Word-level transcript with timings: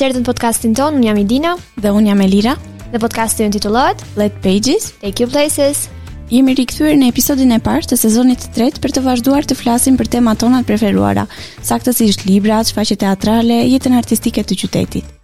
mirëseri 0.00 0.24
podcastin 0.24 0.72
ton. 0.74 0.94
Unë 0.96 1.04
jam 1.10 1.18
Edina 1.20 1.50
dhe 1.80 1.90
unë 1.92 2.08
jam 2.10 2.20
Elira. 2.24 2.54
Dhe 2.90 2.98
podcasti 3.02 3.44
jonë 3.44 3.54
titullohet 3.58 4.00
Let 4.16 4.36
Pages 4.42 4.86
Take 5.02 5.20
You 5.22 5.28
Places. 5.30 5.88
Jemi 6.32 6.54
rikthyer 6.56 6.94
në 6.96 7.08
episodin 7.12 7.52
e 7.52 7.58
parë 7.60 7.90
të 7.90 7.98
sezonit 8.00 8.40
të 8.40 8.52
tretë 8.56 8.80
për 8.82 8.94
të 8.96 9.02
vazhduar 9.04 9.44
të 9.44 9.58
flasim 9.58 9.98
për 9.98 10.08
temat 10.14 10.38
tona 10.40 10.60
të 10.62 10.68
preferuara, 10.70 11.24
saktësisht 11.66 12.22
librat, 12.30 12.70
shfaqe 12.70 12.96
teatrale, 13.02 13.60
jetën 13.68 13.96
artistike 13.98 14.44
të 14.46 14.56
qytetit. 14.62 15.16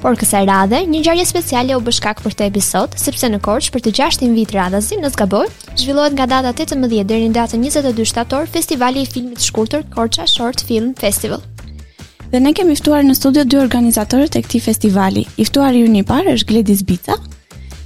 Por 0.00 0.16
kësaj 0.16 0.46
radhe, 0.48 0.84
një 0.88 1.00
ngjarje 1.02 1.26
speciale 1.28 1.76
u 1.76 1.82
bëshkak 1.84 2.22
për 2.24 2.36
të 2.38 2.48
episod, 2.52 2.94
sepse 2.96 3.28
në 3.34 3.40
Korç 3.44 3.68
për 3.74 3.82
të 3.88 3.96
gjashtin 3.98 4.36
vit 4.36 4.52
radhazi 4.56 5.00
në 5.00 5.10
Zgaboj, 5.16 5.48
zhvillohet 5.76 6.16
nga 6.16 6.28
data 6.36 6.54
18 6.54 7.02
deri 7.02 7.28
në 7.32 7.36
datën 7.40 7.66
22 7.70 8.06
shtator 8.12 8.48
festivali 8.48 9.04
i 9.04 9.08
filmit 9.10 9.40
shkurtër 9.44 9.88
Korça 9.96 10.28
Short 10.30 10.62
Film 10.68 10.92
Festival. 10.96 11.40
Dhe 12.30 12.38
ne 12.38 12.52
kemi 12.54 12.76
ftuar 12.78 13.02
në 13.02 13.14
studio 13.18 13.42
dy 13.42 13.56
organizatorët 13.58 14.36
e 14.38 14.40
këtij 14.46 14.60
festivali. 14.62 15.24
I 15.34 15.42
ftuar 15.48 15.74
i 15.74 15.80
unë 15.82 15.96
i 15.98 16.04
parë 16.06 16.36
është 16.36 16.46
Gledis 16.46 16.84
Bica, 16.86 17.16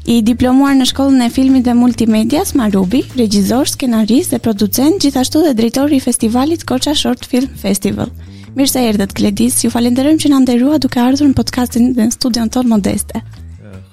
i 0.05 0.19
diplomuar 0.21 0.75
në 0.77 0.85
shkollën 0.91 1.25
e 1.25 1.29
filmit 1.33 1.65
dhe 1.65 1.73
multimedias 1.79 2.51
Marubi, 2.59 3.01
regjizor, 3.17 3.71
skenarist 3.73 4.35
dhe 4.37 4.43
producent, 4.45 4.99
gjithashtu 5.01 5.47
dhe 5.47 5.55
drejtori 5.57 5.97
i 5.97 6.05
festivalit 6.05 6.67
Koça 6.69 6.93
Short 6.93 7.25
Film 7.31 7.49
Festival. 7.63 8.13
Mirë 8.59 8.69
se 8.69 8.85
erdhët 8.91 9.17
Gledis, 9.17 9.63
ju 9.65 9.73
falenderojmë 9.73 10.21
që 10.27 10.35
na 10.35 10.43
nderuat 10.45 10.85
duke 10.85 11.01
ardhur 11.01 11.31
në 11.33 11.41
podcastin 11.41 11.95
dhe 11.97 12.11
në 12.11 12.13
studion 12.19 12.53
tonë 12.53 12.69
modeste. 12.75 13.25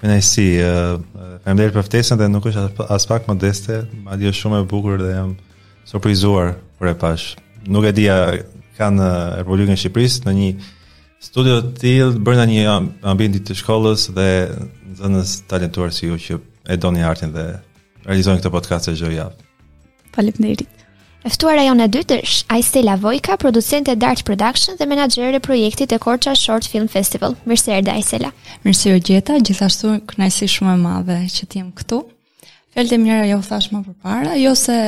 Kënaqësi, 0.04 0.50
uh, 0.68 0.97
Faleminderit 1.45 1.80
për 1.80 1.88
ftesën 1.88 2.20
dhe 2.20 2.28
nuk 2.30 2.52
është 2.52 2.90
as 2.92 3.08
pak 3.09 3.31
modeste, 3.31 3.86
madje 4.03 4.36
shumë 4.44 4.66
e 4.66 4.68
bukur 4.70 5.00
dhe 5.00 5.14
jam 5.16 5.31
surprizuar 5.88 6.58
kur 6.78 6.92
e 6.92 7.00
pash. 7.08 7.38
Nuk 7.72 7.86
e 7.88 7.92
dija 7.95 8.18
kanë 8.80 9.08
Republikën 9.41 9.75
e 9.75 9.80
Shqipërisë 9.81 10.27
në 10.27 10.33
një 10.38 10.52
studio 11.22 11.58
të 11.64 11.73
tillë 11.81 12.22
brenda 12.25 12.45
një 12.50 12.75
ambienti 13.13 13.44
të 13.45 13.58
shkollës 13.61 14.08
dhe 14.16 14.28
nxënës 14.95 15.36
talentuar 15.52 15.94
si 15.95 16.08
ju 16.09 16.17
që 16.25 16.39
e 16.73 16.78
doni 16.78 17.03
artin 17.05 17.33
dhe 17.36 17.45
realizojnë 18.05 18.41
këtë 18.41 18.53
podcast 18.55 18.91
çdo 18.97 19.11
javë. 19.11 19.33
Faleminderit. 20.16 20.69
E 21.22 21.30
ftuara 21.30 21.61
jonë 21.67 21.86
e 21.86 21.89
dytë 21.94 22.16
është 22.25 22.55
Aisela 22.55 22.95
Vojka, 22.97 23.36
producente 23.38 23.94
Dart 24.00 24.23
Production 24.25 24.78
dhe 24.80 24.88
menaxhere 24.89 25.38
e 25.38 25.44
projektit 25.44 25.91
të 25.91 26.00
Korça 26.02 26.33
Short 26.38 26.66
Film 26.66 26.88
Festival. 26.89 27.35
Mirëserde 27.45 27.94
Aisela. 27.94 28.31
Mirëserde 28.66 29.03
Gjeta, 29.06 29.35
gjithashtu 29.45 30.00
kënaqësi 30.09 30.50
shumë 30.50 30.73
e 30.73 30.80
madhe 30.81 31.19
që 31.35 31.45
ti 31.52 31.61
jem 31.61 31.69
këtu. 31.78 32.02
Fjalët 32.73 32.95
e 32.97 33.00
mira 33.03 33.19
jo 33.30 33.38
thash 33.45 33.69
më 33.75 33.81
përpara, 33.85 34.33
jo 34.41 34.56
se 34.58 34.80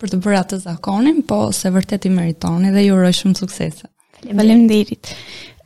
për 0.00 0.14
të 0.14 0.18
bërë 0.24 0.38
atë 0.40 0.58
zakonin, 0.64 1.20
po 1.28 1.40
se 1.54 1.70
vërtet 1.74 2.06
i 2.08 2.12
meritoni 2.14 2.72
dhe 2.74 2.86
ju 2.86 2.96
uroj 2.96 3.12
shumë 3.20 3.36
suksese. 3.42 3.88
Faleminderit. 4.20 5.12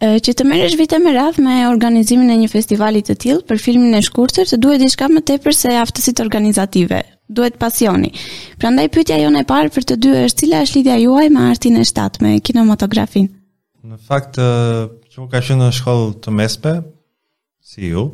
që 0.04 0.32
të 0.38 0.44
merresh 0.46 0.74
vite 0.78 0.98
me 1.02 1.12
radh 1.16 1.38
me 1.42 1.54
organizimin 1.66 2.28
e 2.30 2.34
një 2.42 2.48
festivali 2.52 3.00
të 3.02 3.14
tillë 3.22 3.44
për 3.48 3.60
filmin 3.62 3.94
e 3.98 4.02
shkurtër, 4.04 4.50
të 4.50 4.58
duhet 4.62 4.82
diçka 4.82 5.06
më 5.10 5.22
tepër 5.30 5.54
se 5.56 5.70
aftësitë 5.80 6.24
organizative. 6.26 6.98
Duhet 7.32 7.56
pasioni. 7.58 8.10
Prandaj 8.60 8.90
pyetja 8.94 9.16
jone 9.22 9.40
e 9.42 9.48
parë 9.48 9.72
për 9.74 9.86
të 9.90 9.96
dy 10.02 10.10
është 10.26 10.42
cila 10.44 10.60
është 10.66 10.76
lidhja 10.80 10.98
juaj 11.06 11.30
me 11.34 11.46
artin 11.48 11.78
e 11.80 11.86
shtatë, 11.88 12.22
me 12.26 12.34
kinematografin. 12.44 13.30
Në 13.84 13.96
fakt, 14.10 14.36
që 14.38 15.28
ka 15.30 15.40
qenë 15.46 15.58
në 15.62 15.70
shkollë 15.78 16.12
të 16.24 16.34
mesme, 16.40 16.74
si 17.64 17.88
ju, 17.94 18.04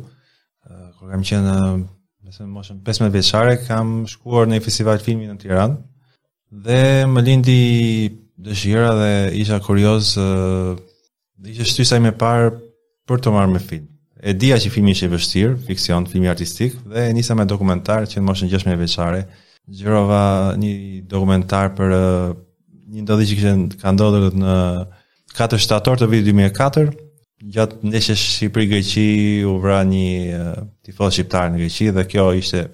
kur 0.95 1.11
kam 1.11 1.25
qenë, 1.27 1.57
më 2.23 2.31
thënë, 2.37 2.81
15 2.87 3.13
vjeçare, 3.17 3.57
kam 3.67 4.03
shkuar 4.09 4.47
në 4.49 4.61
festival 4.67 4.99
filmi 5.03 5.27
në 5.27 5.37
Tiranë 5.43 5.81
dhe 6.51 7.05
më 7.07 7.21
lindi 7.21 7.59
dëshira 8.35 8.91
dhe 8.99 9.13
isha 9.39 9.59
kurioz 9.63 10.17
dhe 11.39 11.51
isha 11.53 11.63
shtysa 11.65 11.99
me 12.03 12.11
parë 12.11 12.51
për 13.07 13.23
të 13.23 13.33
marrë 13.33 13.53
me 13.55 13.59
film. 13.59 13.87
E 14.21 14.35
dija 14.37 14.59
që 14.61 14.69
filmi 14.69 14.91
ishte 14.93 15.07
vështirë, 15.09 15.55
fiksion, 15.69 16.05
filmi 16.11 16.29
artistik 16.29 16.75
dhe 16.89 17.07
nisa 17.15 17.33
me 17.35 17.45
dokumentar 17.49 18.03
që 18.05 18.19
në 18.19 18.27
moshën 18.27 18.51
16 18.53 18.77
vjeçare. 18.77 19.23
Gjerova 19.71 20.21
një 20.59 21.07
dokumentar 21.09 21.71
për 21.77 21.95
një 22.91 23.05
ndodhje 23.05 23.37
që 23.37 23.79
ka 23.81 23.95
ndodhur 23.95 24.35
në 24.35 24.55
4 25.31 25.57
shtator 25.63 25.97
të 25.97 26.09
vitit 26.11 26.33
2004 26.35 26.91
gjatë 27.51 27.79
ndeshjes 27.89 28.21
Shqipëri-Greqi 28.35 29.07
u 29.49 29.55
vra 29.63 29.79
një 29.87 30.39
tifoz 30.85 31.15
shqiptar 31.15 31.47
në 31.49 31.63
Greqi 31.63 31.87
dhe 31.95 32.03
kjo 32.11 32.27
ishte 32.37 32.65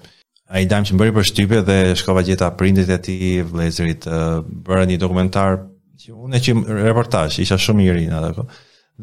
A 0.48 0.58
i 0.62 0.68
dajmë 0.68 0.88
që 0.88 0.94
më 0.94 1.02
bëri 1.02 1.12
për 1.16 1.26
shtype 1.28 1.58
dhe 1.68 1.76
shkova 2.00 2.22
gjitha 2.24 2.48
prindit 2.56 2.88
e 2.90 2.96
ti, 3.04 3.16
vlezrit, 3.44 4.06
uh, 4.08 4.38
bërë 4.64 4.84
një 4.88 4.96
dokumentar, 5.02 5.58
që 6.00 6.14
unë 6.16 6.38
e 6.38 6.40
që 6.46 6.54
reportaj, 6.86 7.34
isha 7.44 7.58
shumë 7.60 7.84
i 7.84 7.88
rinë, 7.96 8.20
dhe, 8.22 8.46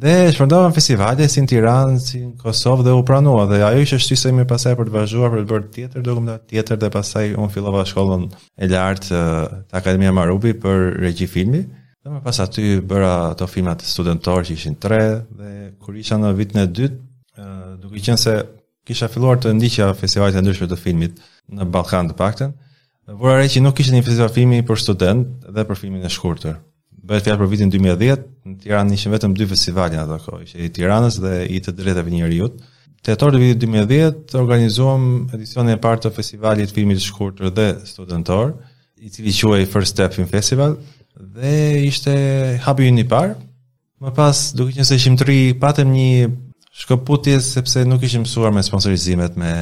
dhe 0.05 0.13
shpërndovën 0.33 0.73
festivalje 0.75 1.27
si 1.29 1.43
në 1.43 1.49
Tiranë, 1.51 1.99
si 2.01 2.23
në 2.23 2.31
Kosovë 2.41 2.87
dhe 2.87 2.95
u 2.97 3.03
pranua, 3.05 3.45
dhe 3.51 3.59
ajo 3.67 3.83
ishe 3.85 3.99
shtysë 4.01 4.31
e 4.31 4.39
mi 4.39 4.45
pasaj 4.49 4.73
për 4.79 4.89
të 4.89 4.95
vazhuar 4.95 5.35
për 5.35 5.43
të 5.43 5.49
bërë 5.53 5.69
tjetër 5.75 6.03
dokumentar 6.09 6.41
tjetër 6.49 6.81
dhe 6.81 6.89
pasaj 6.97 7.25
unë 7.37 7.53
fillova 7.53 7.85
shkollën 7.91 8.25
e 8.65 8.71
lartë 8.73 9.07
të 9.11 9.79
Akademia 9.83 10.15
Marubi 10.17 10.55
për 10.65 10.81
regji 11.05 11.29
filmi, 11.35 11.61
dhe 12.01 12.15
më 12.15 12.23
pas 12.25 12.41
aty 12.41 12.65
bëra 12.89 13.13
ato 13.35 13.45
filmat 13.49 13.85
studentor 13.85 14.49
që 14.49 14.55
ishin 14.57 14.79
tre, 14.81 15.01
dhe 15.29 15.53
kur 15.83 15.93
isha 15.93 16.17
në 16.17 16.33
vitën 16.41 16.63
e 16.65 16.65
dytë, 16.81 16.99
duke 17.85 18.01
qenë 18.09 18.23
se 18.23 18.39
kisha 18.85 19.07
filluar 19.11 19.37
të 19.41 19.53
ndiqja 19.57 19.91
festivalit 19.97 20.37
e 20.37 20.41
ndryshme 20.41 20.71
të 20.73 20.81
filmit 20.81 21.23
në 21.53 21.67
Ballkan 21.71 22.09
të 22.09 22.15
paktën. 22.19 22.53
Vura 23.17 23.37
re 23.39 23.49
që 23.51 23.61
nuk 23.61 23.75
kishte 23.77 23.93
një 23.93 24.05
festival 24.07 24.31
filmi 24.33 24.63
për 24.65 24.79
student 24.81 25.49
dhe 25.53 25.65
për 25.69 25.77
filmin 25.79 26.05
e 26.07 26.11
shkurtër. 26.11 26.55
Bëhet 27.05 27.27
fjalë 27.27 27.39
për 27.43 27.49
vitin 27.51 27.69
2010, 27.73 28.21
në 28.49 28.55
Tiranë 28.63 28.95
ishin 28.97 29.13
vetëm 29.13 29.35
dy 29.37 29.45
festivale 29.51 29.99
ato 30.01 30.17
kohë, 30.23 30.41
ishte 30.47 30.63
i 30.65 30.71
Tiranës 30.73 31.19
dhe 31.21 31.33
i 31.53 31.59
të 31.61 31.75
drejtave 31.77 32.13
njerëjut. 32.15 32.55
Tetor 33.05 33.35
të 33.35 33.41
vitit 33.43 33.61
2010 33.67 34.37
organizuam 34.41 35.03
edicionin 35.37 35.75
e 35.75 35.81
parë 35.83 36.07
të 36.07 36.13
festivalit 36.15 36.71
filmit 36.73 36.97
të 36.97 37.05
shkurtër 37.05 37.51
dhe 37.53 37.67
studentor, 37.85 38.55
i 38.97 39.11
cili 39.13 39.35
quhej 39.37 39.67
First 39.69 39.93
Step 39.93 40.15
Film 40.17 40.27
Festival 40.31 40.73
dhe 41.37 41.53
ishte 41.85 42.15
hapi 42.65 42.89
i 42.89 43.05
parë. 43.05 43.35
Më 44.01 44.11
pas, 44.17 44.35
duke 44.57 44.73
qenë 44.75 44.85
se 44.89 44.97
ishim 44.97 45.15
tri, 45.17 45.53
patëm 45.55 45.91
një 45.93 46.29
shkëputje 46.81 47.37
sepse 47.41 47.85
nuk 47.87 48.01
ishim 48.03 48.25
mësuar 48.25 48.51
me 48.51 48.61
sponsorizimet 48.65 49.37
me 49.39 49.53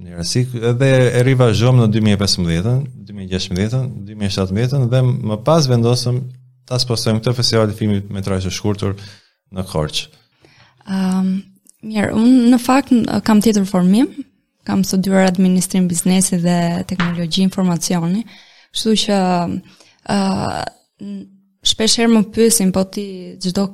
Në 0.00 0.14
rasti 0.16 0.40
edhe 0.64 0.86
e 1.12 1.20
rivazhom 1.22 1.76
në 1.82 1.86
2015, 1.92 2.76
2016, 3.04 3.80
2017 4.08 4.86
dhe 4.88 5.00
më 5.08 5.36
pas 5.44 5.66
vendosëm 5.68 6.20
ta 6.68 6.78
spostojmë 6.80 7.20
këtë 7.20 7.32
festival 7.36 7.68
të 7.68 7.74
filmit 7.76 8.06
me 8.14 8.22
trajshë 8.24 8.52
shkurtur 8.56 8.94
në 9.52 9.66
Korçë. 9.68 10.06
Ëm 10.82 10.94
ehm, 10.96 11.34
mirë, 11.90 12.08
unë 12.16 12.48
në 12.54 12.58
fakt 12.64 12.94
kam 13.28 13.42
tjetër 13.44 13.66
formim. 13.68 14.08
Kam 14.64 14.84
studiuar 14.86 15.26
administrim 15.26 15.88
biznesi 15.90 16.38
dhe 16.40 16.56
teknologji 16.86 17.42
informacioni, 17.42 18.22
kështu 18.72 18.92
që 19.04 19.18
ë 19.18 19.58
ehm, 20.16 21.18
shpeshherë 21.68 22.14
më 22.14 22.22
pyesin 22.32 22.72
po 22.74 22.86
ti 22.94 23.06
çdo 23.44 23.66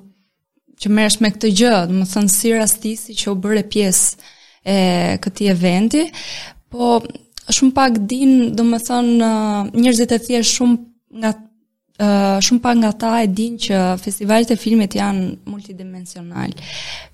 që 0.83 0.93
merresh 0.99 1.23
me 1.23 1.31
këtë 1.35 1.53
gjë, 1.62 1.77
më 1.99 2.09
thënë 2.11 2.35
si 2.39 2.53
rastisi 2.56 3.17
që 3.23 3.31
u 3.31 3.37
bërë 3.47 3.65
pjesë 3.73 4.35
e 4.75 5.17
këtij 5.25 5.49
eventi, 5.53 6.03
po 6.71 6.99
shumë 7.56 7.73
pak 7.77 7.95
din, 8.11 8.33
domethën 8.59 9.09
njerëzit 9.81 10.12
e 10.17 10.25
thjesht 10.29 10.55
shumë 10.61 10.77
nga 11.21 11.33
Uh, 11.99 12.39
shumë 12.47 12.61
pak 12.62 12.77
nga 12.79 12.89
ta 13.03 13.09
e 13.25 13.29
din 13.39 13.56
që 13.65 13.75
festivalit 13.99 14.53
e 14.55 14.56
filmit 14.65 14.93
janë 14.95 15.25
multidimensional. 15.51 16.53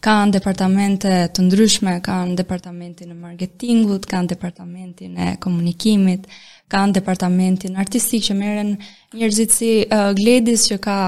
Kanë 0.05 0.35
departamente 0.35 1.13
të 1.35 1.41
ndryshme, 1.47 1.95
kanë 2.05 2.35
departamentin 2.37 3.15
e 3.15 3.17
marketingut, 3.23 4.05
kanë 4.11 4.29
departamentin 4.35 5.17
e 5.17 5.29
komunikimit, 5.47 6.29
kanë 6.69 6.93
departamentin 6.99 7.81
artistik 7.81 8.29
që 8.29 8.37
meren 8.43 8.75
njërzit 9.17 9.57
si 9.57 9.71
uh, 9.89 10.11
gledis 10.21 10.69
që 10.69 10.77
ka 10.91 10.99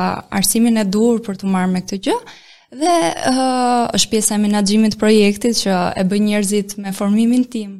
arsimin 0.41 0.81
e 0.81 0.85
dur 0.97 1.21
për 1.27 1.43
të 1.43 1.53
marrë 1.59 1.75
me 1.75 1.85
këtë 1.85 2.01
gjë. 2.09 2.17
Dhe 2.77 2.95
uh, 3.31 3.89
është 3.95 4.11
pjesa 4.13 4.37
e 4.37 4.43
menaxhimit 4.43 4.95
të 4.97 5.01
projektit 5.01 5.59
që 5.63 5.77
e 6.01 6.05
bën 6.11 6.25
njerëzit 6.29 6.75
me 6.83 6.93
formimin 6.97 7.45
tim. 7.51 7.77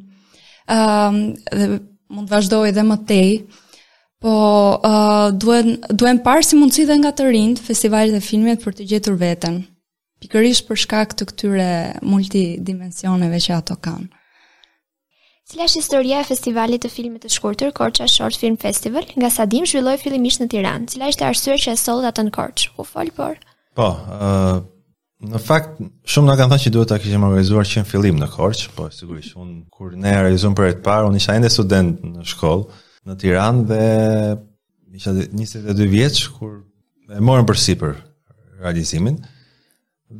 Ëm 0.71 1.15
um, 1.15 1.23
uh, 1.33 1.55
dhe 1.55 1.69
mund 2.15 2.29
të 2.29 2.31
vazhdoj 2.33 2.69
edhe 2.71 2.83
më 2.87 2.97
tej. 3.09 3.29
Po 4.23 4.33
uh, 4.79 5.27
duhen 5.37 5.75
duhen 5.91 6.21
parë 6.25 6.45
si 6.47 6.57
mundësi 6.57 6.87
dhe 6.89 6.95
nga 7.03 7.11
të 7.13 7.27
rinjt 7.27 7.59
festivalet 7.67 8.15
e 8.17 8.23
filmit 8.25 8.63
për 8.63 8.77
të 8.79 8.85
gjetur 8.93 9.17
veten. 9.21 9.59
Pikërisht 10.23 10.65
për 10.65 10.79
shkak 10.85 11.13
të 11.13 11.27
këtyre 11.29 11.67
multidimensioneve 12.01 13.37
që 13.43 13.57
ato 13.59 13.75
kanë. 13.77 14.07
Cila 15.51 15.67
është 15.69 15.81
historia 15.83 16.23
e 16.23 16.27
festivalit 16.27 16.81
të 16.83 16.89
filmit 16.91 17.21
të 17.23 17.29
shkurtër 17.35 17.69
Korça 17.77 18.07
Short 18.09 18.35
Film 18.39 18.57
Festival? 18.59 19.05
Nga 19.15 19.29
sa 19.35 19.45
dim 19.47 19.67
zhvilloi 19.69 19.93
fillimisht 20.01 20.41
në 20.43 20.49
Tiranë. 20.55 20.89
Cila 20.95 21.11
ishte 21.13 21.27
arsyeja 21.29 21.61
që 21.69 21.75
e 21.75 21.79
solli 21.83 22.09
atë 22.09 22.25
në 22.27 22.33
Korç? 22.35 22.65
U 22.81 22.87
fal 22.89 23.13
por. 23.15 23.37
Po, 23.77 23.91
ë 23.93 24.31
uh 24.31 24.57
Në 25.25 25.39
fakt, 25.41 25.79
shumë 26.13 26.27
nga 26.29 26.33
kanë 26.37 26.51
thënë 26.51 26.61
që 26.67 26.71
duhet 26.75 26.89
ta 26.93 26.97
kishim 27.01 27.23
organizuar 27.25 27.65
që 27.65 27.81
në 27.81 27.87
fillim 27.89 28.19
në 28.21 28.27
Korç, 28.35 28.59
po 28.77 28.85
sigurisht 28.93 29.33
un 29.41 29.63
kur 29.73 29.95
ne 29.97 30.11
realizuam 30.13 30.53
për 30.59 30.75
të 30.75 30.83
parë, 30.85 31.07
un 31.09 31.17
isha 31.17 31.33
ende 31.33 31.49
student 31.49 32.03
në 32.05 32.25
shkollë 32.35 32.83
në 33.07 33.15
Tiranë 33.23 33.63
dhe 33.71 33.79
isha 34.99 35.15
22 35.17 35.87
vjeç 35.95 36.19
kur 36.35 36.59
e 37.09 37.23
morëm 37.23 37.47
për 37.49 37.61
sipër 37.63 37.95
realizimin. 38.61 39.17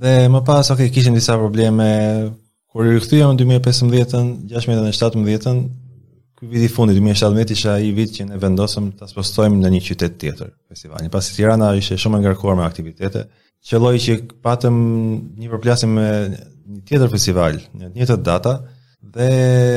Dhe 0.01 0.15
më 0.33 0.41
pas 0.49 0.73
ok 0.73 0.87
kishim 0.95 1.13
disa 1.15 1.37
probleme 1.39 1.91
kur 2.73 2.89
i 2.89 2.97
rikthyem 2.97 3.37
në 3.37 3.43
2015-ën, 3.45 4.33
16 4.49 5.07
17 5.13 5.57
ky 6.37 6.49
vit 6.51 6.65
i 6.65 6.71
fundit 6.73 6.97
2017 6.97 7.53
isha 7.53 7.77
ai 7.77 7.93
vit 7.97 8.17
që 8.17 8.31
ne 8.31 8.41
vendosëm 8.41 8.89
ta 8.97 9.05
spostojmë 9.09 9.61
në 9.61 9.71
një 9.77 9.85
qytet 9.91 10.17
tjetër 10.21 10.51
festivalin. 10.73 11.13
Pasi 11.13 11.37
Tirana 11.37 11.75
ishte 11.77 12.01
shumë 12.01 12.17
e 12.19 12.25
ngarkuar 12.25 12.57
me 12.59 12.65
aktivitete 12.65 13.27
qëlloj 13.65 13.97
që 14.05 14.15
patëm 14.45 14.77
një 15.41 15.49
përplasim 15.51 15.93
me 15.97 16.07
një 16.27 16.81
tjetër 16.87 17.11
festival, 17.13 17.57
një 17.79 18.05
të 18.05 18.17
të 18.17 18.25
data, 18.25 18.55
dhe 19.17 19.27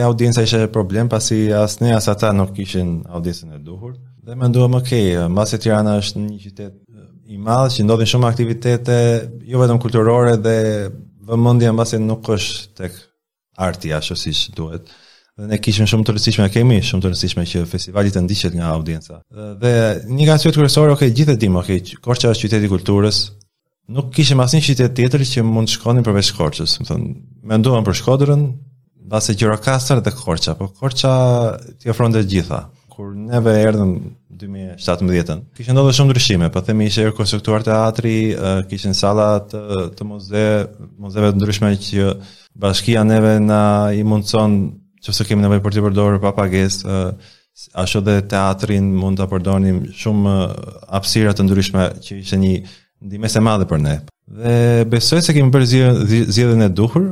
audienca 0.04 0.42
ishe 0.44 0.64
problem, 0.72 1.08
pasi 1.12 1.46
asë 1.54 1.84
ne 1.84 1.92
asë 1.96 2.12
ata 2.16 2.32
nuk 2.36 2.52
kishin 2.56 3.00
audiencën 3.14 3.54
e 3.56 3.60
duhur, 3.64 3.94
dhe 4.26 4.36
me 4.36 4.48
nduëm, 4.50 4.80
okej, 4.80 5.16
okay, 5.16 5.30
mbasi 5.32 5.60
Tirana 5.62 5.98
është 6.02 6.24
një 6.24 6.40
qytet 6.44 6.74
eh, 6.84 7.04
i 7.32 7.38
madhë, 7.40 7.70
që 7.76 7.86
ndodhin 7.86 8.10
shumë 8.10 8.28
aktivitete, 8.30 8.96
jo 9.52 9.60
vetëm 9.62 9.78
kulturore, 9.84 10.34
dhe 10.42 10.56
vëmëndja 11.30 11.72
mbasi 11.76 12.00
nuk 12.02 12.26
është 12.36 12.66
tek 12.82 12.98
arti 13.60 13.92
ashtu 13.94 14.16
që 14.18 14.52
duhet. 14.58 14.90
Dhe 15.40 15.46
ne 15.48 15.58
kishim 15.62 15.86
shumë 15.88 16.04
të 16.08 16.14
rësishme, 16.18 16.48
kemi 16.52 16.80
shumë 16.84 17.04
të 17.06 17.10
rësishme 17.14 17.46
që 17.48 17.62
festivali 17.70 18.10
të 18.12 18.20
ndiqet 18.26 18.56
nga 18.58 18.72
audienca. 18.74 19.20
Dhe 19.62 19.70
një 20.10 20.26
nga 20.26 20.36
syet 20.42 20.58
kryesorë, 20.58 20.96
okay, 20.98 21.14
gjithë 21.16 21.38
e 21.38 21.40
dimë, 21.44 21.62
okay, 21.62 21.80
Korça 22.04 22.32
është 22.34 22.48
qyteti 22.48 22.68
kulturës, 22.72 23.28
nuk 23.90 24.10
kishim 24.14 24.40
asnjë 24.44 24.62
qytet 24.70 24.94
tjetër 24.96 25.24
që 25.32 25.42
mund 25.46 25.70
të 25.70 25.76
shkonin 25.78 26.06
përveç 26.06 26.30
Korçës, 26.36 26.76
më 26.80 26.88
thon, 26.88 27.06
menduam 27.50 27.84
për 27.86 27.98
Shkodrën, 28.00 28.44
pastaj 29.10 29.36
Gjirokastër 29.40 30.02
dhe 30.06 30.12
Korça, 30.14 30.54
po 30.58 30.68
Korça 30.80 31.12
ti 31.80 31.90
ofronte 31.90 32.22
gjitha. 32.30 32.62
Kur 32.90 33.10
neve 33.16 33.56
erdhëm 33.64 33.94
2017-ën, 34.40 35.42
kishin 35.58 35.74
ndodhur 35.76 35.96
shumë 35.96 36.10
ndryshime, 36.12 36.48
për 36.50 36.54
po 36.54 36.62
themi 36.68 36.86
ishte 36.88 37.08
konstruktuar 37.18 37.64
teatri, 37.66 38.14
kishin 38.70 38.94
salla 38.96 39.32
të, 39.50 39.60
të 39.98 40.06
muze, 40.06 40.44
muzeve 41.02 41.32
të 41.34 41.40
ndryshme 41.40 41.72
që 41.86 42.12
bashkia 42.60 43.02
neve 43.08 43.34
na 43.42 43.60
i 43.96 44.04
mundson 44.06 44.54
nëse 45.06 45.26
kemi 45.26 45.42
nevojë 45.42 45.64
për 45.64 45.74
të 45.74 45.84
përdorur 45.88 46.20
pa 46.22 46.30
pagesë, 46.36 47.02
ashtu 47.80 48.02
dhe 48.06 48.18
teatrin 48.30 48.86
mund 48.96 49.18
ta 49.18 49.26
përdornim 49.28 49.82
shumë 49.98 50.36
hapësira 50.92 51.34
të 51.36 51.44
ndryshme 51.48 51.88
që 52.06 52.20
ishte 52.22 52.38
një 52.40 52.54
ndihmës 53.04 53.36
e 53.38 53.42
madhe 53.44 53.66
për 53.68 53.80
ne. 53.80 53.94
Dhe 54.30 54.54
besoj 54.90 55.22
se 55.24 55.34
kemi 55.34 55.50
bërë 55.52 55.68
zgjedhjen 56.06 56.64
e 56.66 56.70
duhur, 56.76 57.06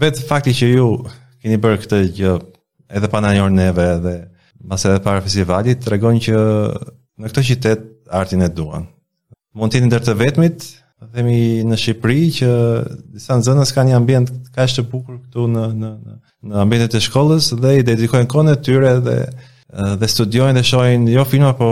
vetë 0.00 0.24
fakti 0.28 0.54
që 0.56 0.68
ju 0.74 0.86
keni 1.42 1.58
bërë 1.62 1.82
këtë 1.84 2.00
gjë 2.18 2.34
edhe 2.98 3.10
pa 3.12 3.22
ndonjë 3.24 3.48
neve 3.56 3.86
edhe 3.96 4.16
pas 4.66 4.84
edhe 4.88 5.02
para 5.04 5.24
festivalit 5.24 5.80
tregon 5.84 6.20
që 6.22 6.36
në 6.36 7.30
këtë 7.30 7.46
qytet 7.50 7.86
artin 8.20 8.44
e 8.46 8.50
duan. 8.52 8.86
Mund 9.56 9.72
të 9.72 9.80
jeni 9.80 9.88
ndër 9.90 10.04
të 10.04 10.16
vetmit, 10.20 10.66
themi 11.14 11.36
në 11.64 11.78
Shqipëri 11.80 12.28
që 12.40 12.50
disa 13.16 13.38
zona 13.44 13.64
kanë 13.64 13.92
një 13.92 13.96
ambient 13.98 14.32
kaq 14.52 14.76
të 14.78 14.86
bukur 14.90 15.18
këtu 15.24 15.48
në 15.52 15.66
në 15.80 15.92
në 15.96 16.16
në 16.46 16.60
ambientet 16.62 16.94
e 16.94 17.00
shkollës 17.02 17.46
dhe 17.58 17.72
i 17.80 17.84
dedikojnë 17.86 18.28
kohën 18.30 18.50
e 18.52 18.60
tyre 18.62 18.90
dhe 19.06 19.14
dhe 20.00 20.08
studiojnë 20.08 20.58
dhe 20.60 20.64
shohin 20.68 21.08
jo 21.10 21.24
filma 21.26 21.54
po 21.58 21.70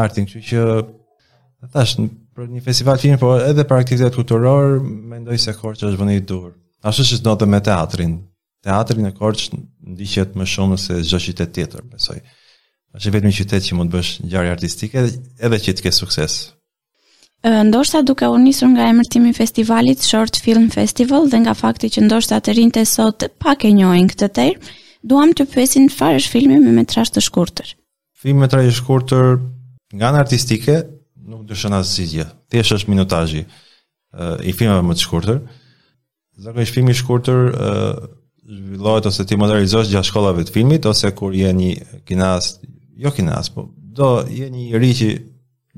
artin, 0.00 0.26
kështu 0.28 0.44
që 0.52 1.68
thash 1.72 1.96
për 2.38 2.50
një 2.54 2.60
festival 2.62 3.00
film, 3.02 3.18
por 3.18 3.40
edhe 3.42 3.64
për 3.66 3.80
aktivitet 3.82 4.14
kulturor, 4.14 4.78
mendoj 5.10 5.38
se 5.42 5.54
Korçë 5.58 5.88
është 5.90 5.98
vendi 6.00 6.18
i 6.20 6.24
dur. 6.28 6.52
Ashtu 6.86 7.04
siç 7.08 7.22
ndodh 7.24 7.48
me 7.50 7.58
teatrin. 7.66 8.20
Teatri 8.64 9.02
në 9.04 9.12
Korçë 9.18 9.56
ndiqet 9.94 10.36
më 10.38 10.46
shumë 10.52 10.78
se 10.78 11.00
çdo 11.06 11.18
qytet 11.24 11.52
tjetër, 11.56 11.84
besoj. 11.92 12.20
Është 12.98 13.12
vetëm 13.14 13.28
një 13.30 13.38
qytet 13.40 13.66
që 13.68 13.76
mund 13.78 13.90
të 13.92 13.98
bësh 13.98 14.12
ngjarje 14.26 14.52
artistike 14.54 15.02
edhe 15.48 15.58
që 15.64 15.74
të 15.78 15.86
ke 15.86 15.92
sukses. 15.94 16.36
Ndoshta 17.46 18.00
duke 18.06 18.26
u 18.34 18.38
nisur 18.42 18.70
nga 18.72 18.88
emërtimi 18.92 19.30
i 19.32 19.34
festivalit 19.36 20.02
Short 20.02 20.38
Film 20.42 20.70
Festival 20.74 21.26
dhe 21.30 21.38
nga 21.44 21.52
fakti 21.58 21.90
që 21.94 22.02
ndoshta 22.06 22.38
të 22.42 22.54
rinjtë 22.58 22.82
sot 22.90 23.26
pak 23.42 23.62
e 23.66 23.70
njohin 23.76 24.08
këtë 24.10 24.28
term, 24.38 24.62
duam 25.06 25.34
të 25.38 25.46
pyesin 25.52 25.86
çfarë 25.92 26.22
është 26.24 26.32
filmi 26.34 26.58
me 26.64 26.72
metrazh 26.80 27.12
të 27.14 27.22
shkurtër. 27.28 27.74
Filmi 28.18 28.40
me 28.40 28.46
metrazh 28.48 28.66
të 28.72 28.76
shkurtër 28.80 29.38
nga 30.00 30.10
në 30.10 30.24
artistike 30.26 30.80
nuk 31.28 31.44
dëshon 31.48 31.76
as 31.76 31.90
zgjidhje. 31.94 32.24
Thjesht 32.52 32.74
është 32.78 32.92
minutazhi 32.92 33.42
i 34.48 34.52
filmave 34.56 34.84
më 34.88 34.96
të 34.98 35.04
shkurtër. 35.04 35.40
Zakonisht 36.44 36.74
filmi 36.76 36.94
i 36.94 36.98
shkurtër 36.98 37.44
zhvillohet 38.48 39.08
ose 39.10 39.26
ti 39.28 39.36
modernizohet 39.38 39.90
gjatë 39.90 40.08
shkollave 40.08 40.46
të 40.48 40.54
filmit 40.54 40.86
ose 40.88 41.10
kur 41.18 41.36
je 41.36 41.50
një 41.58 41.72
kinast, 42.08 42.62
jo 43.02 43.12
kinast, 43.12 43.52
po 43.54 43.66
do 43.98 44.10
je 44.32 44.46
një 44.52 44.62
i 44.70 44.78
ri 44.80 44.92
që 44.96 45.08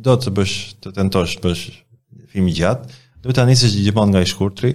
do 0.05 0.14
të 0.20 0.32
bësh 0.37 0.56
të 0.85 0.93
tentosh 1.00 1.38
të 1.38 1.44
bësh 1.49 1.62
një 2.20 2.26
film 2.37 2.49
i 2.53 2.55
gjatë, 2.61 2.93
duhet 3.25 3.38
ta 3.41 3.46
nisësh 3.49 3.75
gjithmonë 3.81 4.12
nga 4.14 4.23
i 4.23 4.29
shkurtri 4.31 4.75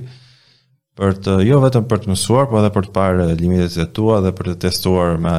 për 0.99 1.13
të 1.25 1.35
jo 1.47 1.61
vetëm 1.63 1.85
për 1.91 2.01
të 2.03 2.11
mësuar, 2.13 2.47
por 2.49 2.59
edhe 2.61 2.71
për 2.77 2.87
të 2.87 2.93
parë 2.97 3.27
limitet 3.39 3.77
e 3.79 3.87
tua 3.95 4.17
dhe 4.25 4.33
për 4.37 4.49
të 4.53 4.57
testuar 4.65 5.15
me 5.21 5.35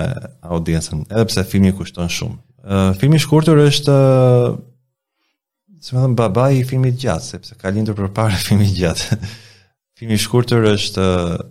audiencën, 0.52 1.02
edhe 1.10 1.26
pse 1.30 1.44
filmi 1.52 1.74
kushton 1.76 2.08
shumë. 2.12 2.36
filmi 3.00 3.16
i 3.20 3.24
shkurtër 3.26 3.60
është 3.66 3.98
si 5.86 5.94
më 5.94 6.02
thëmë, 6.02 6.18
baba 6.18 6.48
i 6.50 6.64
filmit 6.66 6.96
gjatë, 6.98 7.32
sepse 7.36 7.54
ka 7.60 7.70
lindur 7.70 7.94
për 7.98 8.08
pare 8.14 8.38
filmit 8.48 8.72
gjatë. 8.74 9.18
Filmi 9.96 10.18
shkurtër 10.20 10.64
është 10.74 11.04
eh, 11.04 11.44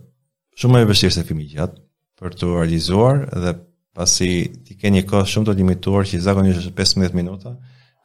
shumë 0.60 0.82
e 0.84 0.90
vështirë 0.90 1.16
se 1.16 1.24
filmi 1.28 1.48
gjatë 1.54 1.80
për 2.20 2.36
të 2.40 2.50
realizuar 2.52 3.24
dhe 3.32 3.56
pasi 3.96 4.28
ti 4.66 4.76
ke 4.80 4.92
një 4.92 5.06
kohë 5.08 5.30
shumë 5.32 5.48
të 5.48 5.56
limituar 5.62 6.06
që 6.10 6.20
zakonisht 6.26 6.62
është 6.62 6.74
15 6.76 7.16
minuta 7.16 7.54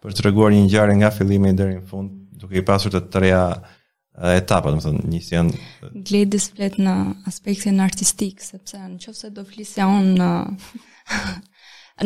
për 0.03 0.15
të 0.15 0.23
treguar 0.25 0.55
një 0.55 0.65
ngjarje 0.69 0.97
nga 1.01 1.11
fillimi 1.15 1.53
deri 1.59 1.77
në 1.79 1.85
fund, 1.91 2.15
duke 2.41 2.59
i 2.59 2.65
pasur 2.67 2.95
të 2.95 3.03
treja 3.13 3.43
eh, 3.59 4.37
etapa, 4.41 4.71
do 4.73 4.79
të 4.79 4.87
thonë, 4.87 5.05
një 5.13 5.23
sjan 5.27 5.51
eh, 5.51 5.89
Gledis 6.11 6.49
flet 6.55 6.79
në 6.81 6.95
aspektin 7.31 7.83
artistik, 7.85 8.39
sepse 8.45 8.79
në 8.87 9.01
qofse 9.03 9.33
do 9.37 9.43
flisja 9.51 9.91
unë 9.91 10.15
në 10.21 10.31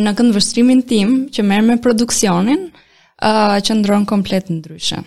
në 0.09 0.81
tim 0.91 1.17
që 1.31 1.45
merë 1.51 1.69
me 1.69 1.79
produksionin, 1.79 2.67
uh, 3.25 3.57
që 3.65 3.77
ndronë 3.81 4.07
komplet 4.09 4.51
në 4.51 4.59
ndryshë. 4.61 4.99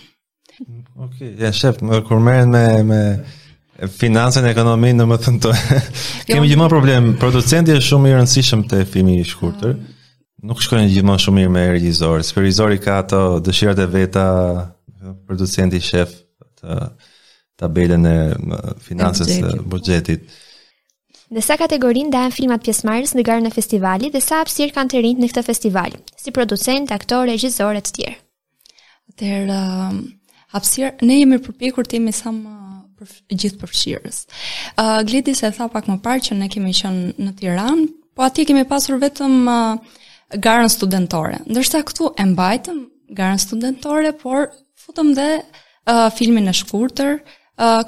Ok, 1.05 1.19
ja 1.37 1.51
shep, 1.55 1.83
më 1.85 1.99
kur 2.07 2.23
merën 2.23 2.53
me... 2.55 2.65
me... 2.89 3.01
Finansën 3.93 4.41
e 4.41 4.49
ekonominë 4.55 4.97
në 4.97 5.05
më 5.05 5.15
thënë 5.21 5.41
jo. 5.45 5.75
Kemi 6.25 6.39
jo, 6.39 6.45
gjithmonë 6.49 6.69
problem, 6.71 7.09
producenti 7.21 7.75
e 7.75 7.81
shumë 7.85 8.09
i 8.09 8.13
rëndësishëm 8.15 8.63
të 8.71 8.79
efimi 8.87 9.19
i 9.21 9.25
shkurëtër, 9.29 9.75
nuk 10.49 10.63
shkojnë 10.65 10.87
gjithmonë 10.95 11.21
shumë 11.21 11.43
i 11.43 11.51
me 11.53 11.61
e 11.67 11.75
regjizorë, 11.75 12.25
së 12.25 12.39
për 12.39 12.73
ka 12.81 12.95
ato 13.03 13.19
dëshirët 13.45 13.83
e 13.83 13.87
veta, 13.93 14.23
producenti 15.29 15.77
shef 15.85 16.15
të, 16.57 16.79
tabelën 17.61 18.09
e 18.09 18.17
finansës 18.87 19.35
e 19.43 19.53
budgetit. 19.61 20.25
Dhe 21.27 21.41
sa 21.43 21.57
kategori 21.59 22.05
ndahen 22.07 22.31
filmat 22.31 22.61
pjesëmarrës 22.63 23.11
në 23.19 23.23
garën 23.27 23.47
e 23.49 23.49
festivalit 23.51 24.13
dhe 24.15 24.19
sa 24.23 24.37
hapësir 24.45 24.69
kanë 24.75 24.93
të 24.93 24.99
rinjtë 25.03 25.23
në 25.23 25.27
këtë 25.35 25.41
festival, 25.47 25.95
si 26.15 26.31
producent, 26.31 26.93
aktor, 26.95 27.25
regjisor 27.27 27.75
e 27.75 27.81
të 27.83 27.91
tjerë. 27.97 28.15
Atëherë 29.11 29.57
um, 29.91 29.97
ne 31.09 31.17
jemi 31.17 31.39
përpjekur 31.43 31.83
të 31.91 31.97
jemi 31.97 32.13
sa 32.15 32.31
më 32.31 32.53
për 33.01 33.11
gjithë 33.43 33.59
përfshirës. 33.63 34.21
Uh, 34.79 35.01
Gledi 35.09 35.35
se 35.35 35.51
tha 35.57 35.67
pak 35.75 35.91
më 35.91 35.97
parë 36.07 36.23
që 36.29 36.37
ne 36.39 36.47
kemi 36.53 36.71
qënë 36.79 37.19
në 37.19 37.35
Tiran, 37.43 37.83
po 38.15 38.23
ati 38.23 38.47
kemi 38.47 38.63
pasur 38.71 38.95
vetëm 39.03 39.35
uh, 39.51 39.99
garën 40.39 40.71
studentore. 40.71 41.41
Ndërsa 41.51 41.83
këtu 41.91 42.13
e 42.23 42.29
mbajtëm 42.31 42.79
garën 43.19 43.43
studentore, 43.43 44.15
por 44.23 44.47
futëm 44.85 45.11
dhe 45.19 45.27
uh, 45.43 46.07
filmin 46.07 46.47
e 46.47 46.55
shkurëtër, 46.61 47.19
uh, 47.59 47.79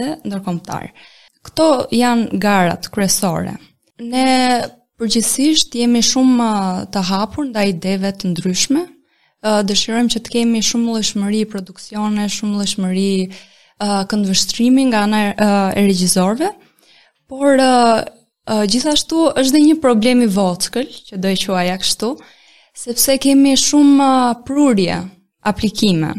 dhe 0.00 0.12
ndërkomtar. 0.24 0.88
Uh, 0.94 1.16
Këto 1.46 1.66
janë 1.94 2.38
garat 2.40 2.88
kryesore. 2.92 3.54
Ne 4.00 4.24
përgjithsisht 5.00 5.74
jemi 5.80 6.02
shumë 6.04 6.48
të 6.92 7.02
hapur 7.08 7.46
nda 7.48 7.62
ideve 7.70 8.10
të 8.20 8.30
ndryshme, 8.34 8.82
dëshirojmë 9.70 10.12
që 10.14 10.20
të 10.26 10.34
kemi 10.34 10.60
shumë 10.70 10.96
lëshmëri 10.98 11.40
produksione, 11.48 12.26
shumë 12.36 12.58
lëshmëri 12.60 13.08
këndvështrimi 14.10 14.84
nga 14.90 15.00
anë 15.06 15.22
e 15.24 15.84
regjizorve, 15.86 16.50
por 17.28 17.62
gjithashtu 18.74 19.22
është 19.40 19.54
dhe 19.56 19.62
një 19.68 19.78
problemi 19.84 20.28
vockël, 20.36 20.90
që 21.08 21.20
do 21.24 21.32
e 21.32 21.38
qua 21.40 21.64
kështu, 21.80 22.12
sepse 22.84 23.16
kemi 23.24 23.56
shumë 23.64 24.10
prurje 24.44 25.00
aplikime, 25.52 26.12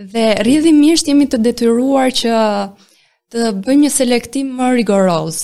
dhe 0.00 0.24
rridhimisht 0.40 1.12
jemi 1.12 1.28
të 1.28 1.42
detyruar 1.44 2.16
që 2.20 2.32
të 3.34 3.52
bëjmë 3.66 3.82
një 3.84 3.90
selektim 3.90 4.50
më 4.58 4.68
rigoroz 4.78 5.40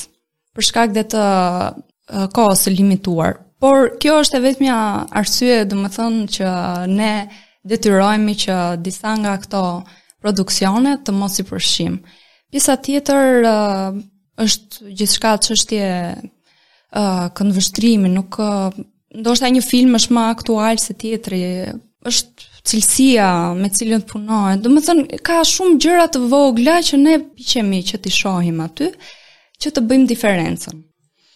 për 0.55 0.67
shkak 0.69 0.93
dhe 0.95 1.03
të 1.11 1.23
uh, 1.27 2.27
kohës 2.35 2.63
së 2.67 2.73
limituar. 2.77 3.39
Por 3.61 3.91
kjo 4.01 4.21
është 4.23 4.39
e 4.39 4.43
vetmja 4.47 4.77
arsye, 5.21 5.65
domethënë 5.69 6.29
që 6.37 6.51
ne 6.95 7.13
detyrohemi 7.69 8.37
që 8.41 8.55
disa 8.85 9.17
nga 9.21 9.35
këto 9.43 9.63
produksione 10.23 10.99
të 11.05 11.15
mos 11.17 11.37
i 11.43 11.45
përshim. 11.51 11.99
Pjesa 12.51 12.79
tjetër 12.87 13.47
uh, 13.51 13.99
është 14.43 14.95
gjithçka 14.97 15.35
çështje 15.49 15.91
uh, 16.15 17.27
këndvështrimi, 17.37 18.13
nuk 18.15 18.39
uh, 18.41 18.71
ndoshta 19.19 19.51
një 19.51 19.67
film 19.67 19.99
është 19.99 20.15
më 20.17 20.29
aktual 20.39 20.79
se 20.83 20.95
tjetri, 20.95 21.43
është 22.09 22.50
cilësia 22.67 23.31
me 23.57 23.71
cilën 23.73 24.03
punohen. 24.09 24.61
Do 24.63 24.71
të 24.73 24.83
thënë, 24.89 25.21
ka 25.25 25.41
shumë 25.47 25.79
gjëra 25.85 26.07
të 26.13 26.25
vogla 26.31 26.79
që 26.85 26.99
ne 27.01 27.17
piqemi 27.25 27.83
që 27.89 28.01
ti 28.05 28.13
shohim 28.13 28.61
aty 28.65 28.91
që 29.61 29.73
të 29.77 29.85
bëjmë 29.91 30.09
diferencën. 30.11 30.83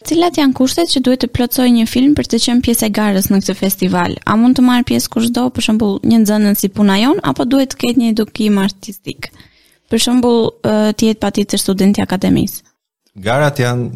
Cilat 0.05 0.37
janë 0.37 0.53
kushtet 0.59 0.91
që 0.93 1.01
duhet 1.01 1.23
të 1.25 1.31
plotësoj 1.33 1.69
një 1.73 1.85
film 1.89 2.13
për 2.19 2.27
të 2.29 2.41
qenë 2.47 2.65
pjesë 2.67 2.89
e 2.91 2.93
garës 2.99 3.31
në 3.33 3.39
këtë 3.41 3.55
festival? 3.57 4.19
A 4.29 4.35
mund 4.37 4.59
të 4.59 4.65
marr 4.67 4.85
pjesë 4.91 5.09
kushdo, 5.15 5.47
për 5.55 5.65
shembull, 5.65 5.95
një 6.05 6.19
nxënës 6.27 6.61
si 6.61 6.69
puna 6.77 6.99
jon 7.01 7.23
apo 7.25 7.47
duhet 7.49 7.73
të 7.73 7.79
ketë 7.87 8.03
një 8.03 8.11
edukim 8.13 8.59
artistik? 8.61 9.31
Për 9.89 10.03
shembull, 10.05 10.51
të 10.61 11.09
jetë 11.09 11.23
patjetër 11.25 11.63
student 11.63 12.03
i 12.03 12.05
akademisë. 12.05 12.61
Garat 13.25 13.63
janë 13.65 13.89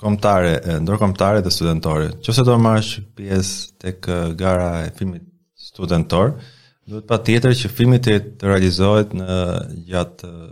kombëtare, 0.00 0.56
ndërkombëtare 0.82 1.44
dhe 1.46 1.54
studentore. 1.54 2.10
Nëse 2.18 2.42
do 2.44 2.50
të 2.56 2.62
marrësh 2.66 2.92
pjesë 3.14 3.80
tek 3.84 4.10
gara 4.40 4.68
e 4.88 4.90
filmit 4.98 5.22
studentor, 5.76 6.36
duhet 6.86 7.06
pa 7.10 7.18
tjetër 7.22 7.54
që 7.58 7.70
filmit 7.72 8.04
të 8.06 8.16
të 8.40 8.48
realizohet 8.48 9.12
në 9.18 9.38
gjatë 9.90 10.28
eh, 10.28 10.46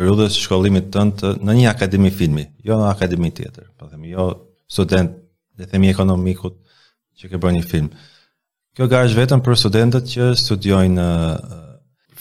rrëdhës 0.00 0.38
shkollimit 0.42 0.88
të 0.94 1.04
në 1.06 1.16
të 1.20 1.32
në 1.46 1.54
një 1.60 1.68
akademi 1.70 2.10
filmi, 2.14 2.48
jo 2.66 2.80
në 2.80 2.88
akademi 2.90 3.30
tjetër, 3.36 3.68
po 3.78 3.86
themi 3.90 4.10
jo 4.14 4.28
student 4.74 5.12
dhe 5.54 5.68
themi 5.70 5.92
ekonomikut 5.92 6.56
që 7.20 7.30
ke 7.30 7.38
bërë 7.40 7.58
një 7.60 7.64
film. 7.70 7.92
Kjo 8.74 8.88
gara 8.90 9.06
është 9.06 9.20
vetëm 9.20 9.42
për 9.46 9.60
studentët 9.62 10.08
që 10.14 10.30
studiojnë 10.40 11.04
eh, 11.04 11.34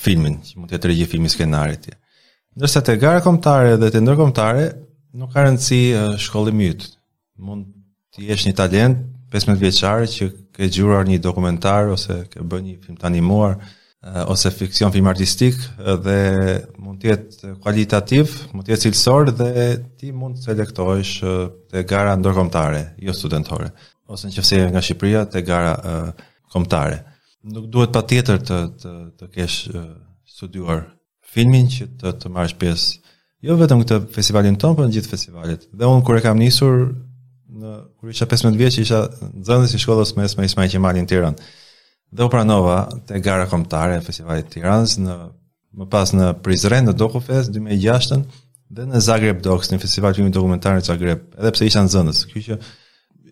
filmin, 0.04 0.38
që 0.46 0.58
mund 0.60 0.70
të 0.70 0.78
jetë 0.78 0.92
regjë 0.92 1.10
filmi 1.16 1.32
skenarit 1.34 1.88
tje. 1.88 1.96
Ndërsa 2.54 2.84
të 2.86 3.00
gara 3.02 3.24
komptare 3.26 3.72
dhe 3.82 3.90
të 3.90 4.04
ndërkomptare, 4.06 4.68
nuk 5.18 5.34
ka 5.34 5.48
rëndësi 5.48 5.82
eh, 5.98 6.14
shkollimit. 6.28 6.92
Mund 7.42 7.72
të 8.14 8.28
jesh 8.28 8.46
një 8.46 8.54
talent, 8.60 9.08
15 9.34 9.58
vjeçare 9.62 10.06
që 10.10 10.28
ke 10.54 10.68
gjuar 10.72 11.08
një 11.10 11.18
dokumentar 11.22 11.88
ose 11.94 12.26
ke 12.30 12.44
bërë 12.46 12.66
një 12.68 12.76
film 12.84 12.98
të 13.02 13.08
animuar 13.10 13.56
eh, 13.56 14.20
ose 14.30 14.52
fiksion 14.54 14.94
film 14.94 15.10
artistik 15.10 15.58
eh, 15.58 15.98
dhe 16.06 16.18
mund 16.78 17.02
të 17.02 17.10
jetë 17.10 17.54
kualitativ, 17.64 18.36
mund 18.54 18.68
të 18.68 18.76
jetë 18.76 18.84
cilësor 18.86 19.32
dhe 19.40 19.50
ti 19.98 20.14
mund 20.14 20.38
të 20.44 20.54
eh, 20.54 21.32
te 21.74 21.84
gara 21.90 22.14
ndërkombëtare, 22.22 22.84
jo 23.02 23.16
studentore, 23.18 23.72
ose 24.08 24.30
nëse 24.30 24.62
je 24.62 24.70
nga 24.76 24.84
Shqipëria 24.86 25.24
te 25.34 25.42
gara 25.48 25.72
uh, 25.74 26.26
kombëtare. 26.54 26.98
Nuk 27.50 27.66
duhet 27.72 27.94
patjetër 27.96 28.44
të 28.46 28.58
të 28.84 28.92
të 29.20 29.30
kesh 29.34 29.56
studiuar 30.36 30.84
filmin 31.34 31.66
që 31.72 31.88
të 32.04 32.12
të 32.22 32.30
marrësh 32.36 32.54
pjesë 32.62 33.00
jo 33.44 33.58
vetëm 33.60 33.82
këtë 33.82 33.98
festivalin 34.14 34.56
ton, 34.60 34.76
por 34.78 34.86
në 34.86 34.94
gjithë 35.00 35.10
festivalet. 35.16 35.66
Dhe 35.74 35.88
un 35.90 36.04
kur 36.06 36.16
e 36.16 36.22
kam 36.24 36.38
nisur 36.40 36.84
në 37.50 37.74
kur 38.04 38.10
isha 38.12 38.26
15 38.28 38.58
vjeç 38.60 38.76
isha 38.82 38.98
nxënës 39.42 39.72
i 39.78 39.80
shkollës 39.84 40.10
mesme 40.20 40.44
Ismail 40.46 40.68
Qemali 40.74 41.00
në 41.06 41.08
Tiranë. 41.10 41.46
Dhe 42.14 42.26
u 42.28 42.32
pranova 42.34 42.76
te 43.08 43.20
gara 43.24 43.46
kombëtare 43.48 43.96
e 43.96 44.02
festivalit 44.04 44.50
Tiranës 44.52 44.98
në 45.06 45.16
më 45.80 45.88
pas 45.94 46.12
në 46.14 46.28
Prizren 46.44 46.84
në 46.90 46.96
Dokufest 47.00 47.56
2006-ën 47.56 48.26
dhe 48.76 48.88
në 48.92 49.00
Zagreb 49.06 49.40
Docs 49.48 49.72
në 49.72 49.80
festivalin 49.86 50.18
filmi 50.20 50.34
dokumentar 50.36 50.76
në 50.76 50.84
Zagreb, 50.90 51.24
edhe 51.40 51.54
pse 51.56 51.70
isha 51.72 51.86
nxënës. 51.88 52.22
Kjo 52.34 52.60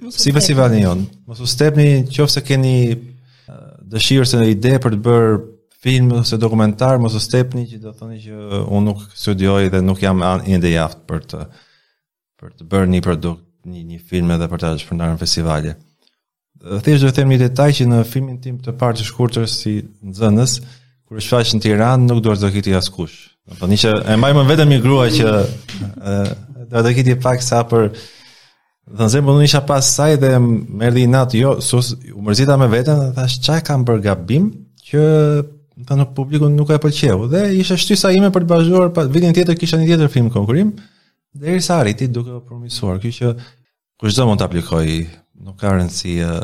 që 0.07 0.13
si 0.15 0.33
festivali 0.39 0.79
jon, 0.85 1.03
mos 1.27 1.43
u 1.43 1.49
stepni 1.51 1.89
nëse 2.07 2.43
keni 2.47 2.75
dëshirë 3.91 4.29
se 4.29 4.39
ide 4.55 4.77
për 4.81 4.95
të 4.95 5.01
bërë 5.05 5.35
film 5.83 6.13
ose 6.21 6.39
dokumentar, 6.39 6.95
mos 7.01 7.11
u 7.11 7.19
stepni 7.19 7.67
që 7.67 7.83
do 7.83 7.91
të 7.91 7.99
thoni 7.99 8.23
që 8.23 8.39
unë 8.63 8.85
nuk 8.87 9.03
studioj 9.19 9.67
dhe 9.75 9.83
nuk 9.83 9.99
jam 10.07 10.23
ende 10.23 10.71
i 10.71 10.79
aft 10.85 11.03
për 11.09 11.27
të 11.27 11.43
për 12.39 12.55
të 12.57 12.71
bërë 12.71 12.89
një 12.95 13.03
produkt 13.11 13.47
një 13.69 13.81
një 13.93 13.99
film 14.09 14.31
edhe 14.33 14.47
për 14.49 14.61
ta 14.63 14.71
shpërndarë 14.79 15.15
në 15.15 15.21
festivale. 15.21 15.73
Thjesht 16.85 17.05
do 17.05 17.09
të 17.09 17.17
them 17.17 17.31
një 17.33 17.39
detaj 17.43 17.69
që 17.79 17.87
në 17.89 17.99
filmin 18.09 18.39
tim 18.41 18.57
të 18.61 18.73
parë 18.77 18.99
të 18.99 19.07
shkurtër 19.07 19.47
si 19.49 19.75
nxënës, 20.05 20.55
kur 21.09 21.21
është 21.21 21.35
faqë 21.35 21.57
në 21.57 21.61
Tiranë 21.65 22.07
nuk 22.09 22.21
duhet 22.25 22.41
zokiti 22.43 22.75
askush. 22.77 23.19
Do 23.47 23.55
të 23.55 23.61
thonë 23.63 23.79
që 23.83 23.93
e 24.13 24.17
mbaj 24.21 24.33
më 24.37 24.45
vetëm 24.51 24.73
një 24.75 24.81
grua 24.83 25.07
që 25.13 25.31
ë 25.97 26.17
do 26.71 26.83
të 26.85 26.93
kiti 26.99 27.17
pak 27.21 27.45
sa 27.45 27.63
për 27.67 27.91
Dhe 28.91 29.05
në 29.05 29.11
zemë, 29.13 29.33
isha 29.45 29.59
pas 29.63 29.85
saj 29.93 30.15
dhe 30.19 30.29
më 30.41 30.81
erdi 30.89 31.03
i 31.05 31.07
natë, 31.07 31.35
jo, 31.37 31.51
sus, 31.63 31.91
u 32.11 32.21
mërzita 32.25 32.55
me 32.59 32.65
vetën, 32.67 32.97
dhe 32.97 33.11
thash, 33.15 33.35
qa 33.45 33.59
e 33.61 33.61
kam 33.63 33.85
përgabim 33.87 34.49
që 34.89 35.03
të 35.87 35.97
në 35.99 36.07
publikun 36.17 36.57
nuk 36.57 36.73
e 36.75 36.79
përqevu, 36.81 37.29
dhe 37.31 37.43
isha 37.55 37.77
shtysa 37.79 38.11
ime 38.17 38.33
për 38.35 38.43
të 38.43 38.49
bazhuar, 38.51 38.89
vitin 39.13 39.37
tjetër 39.37 39.55
kisha 39.61 39.79
një 39.79 39.87
tjetër 39.93 40.11
film 40.11 40.31
konkurim, 40.33 40.73
Derisa 41.35 41.75
arriti 41.75 42.07
duke 42.07 42.31
u 42.31 42.41
promovuar, 42.45 42.99
kjo 43.01 43.11
që 43.15 43.27
kushdo 44.01 44.25
mund 44.27 44.41
të 44.41 44.49
aplikoj, 44.49 44.87
nuk 45.45 45.61
ka 45.61 45.71
rëndësi 45.71 46.17
uh, 46.27 46.39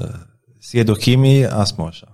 si 0.63 0.79
edukimi 0.79 1.41
as 1.44 1.74
mosha. 1.79 2.08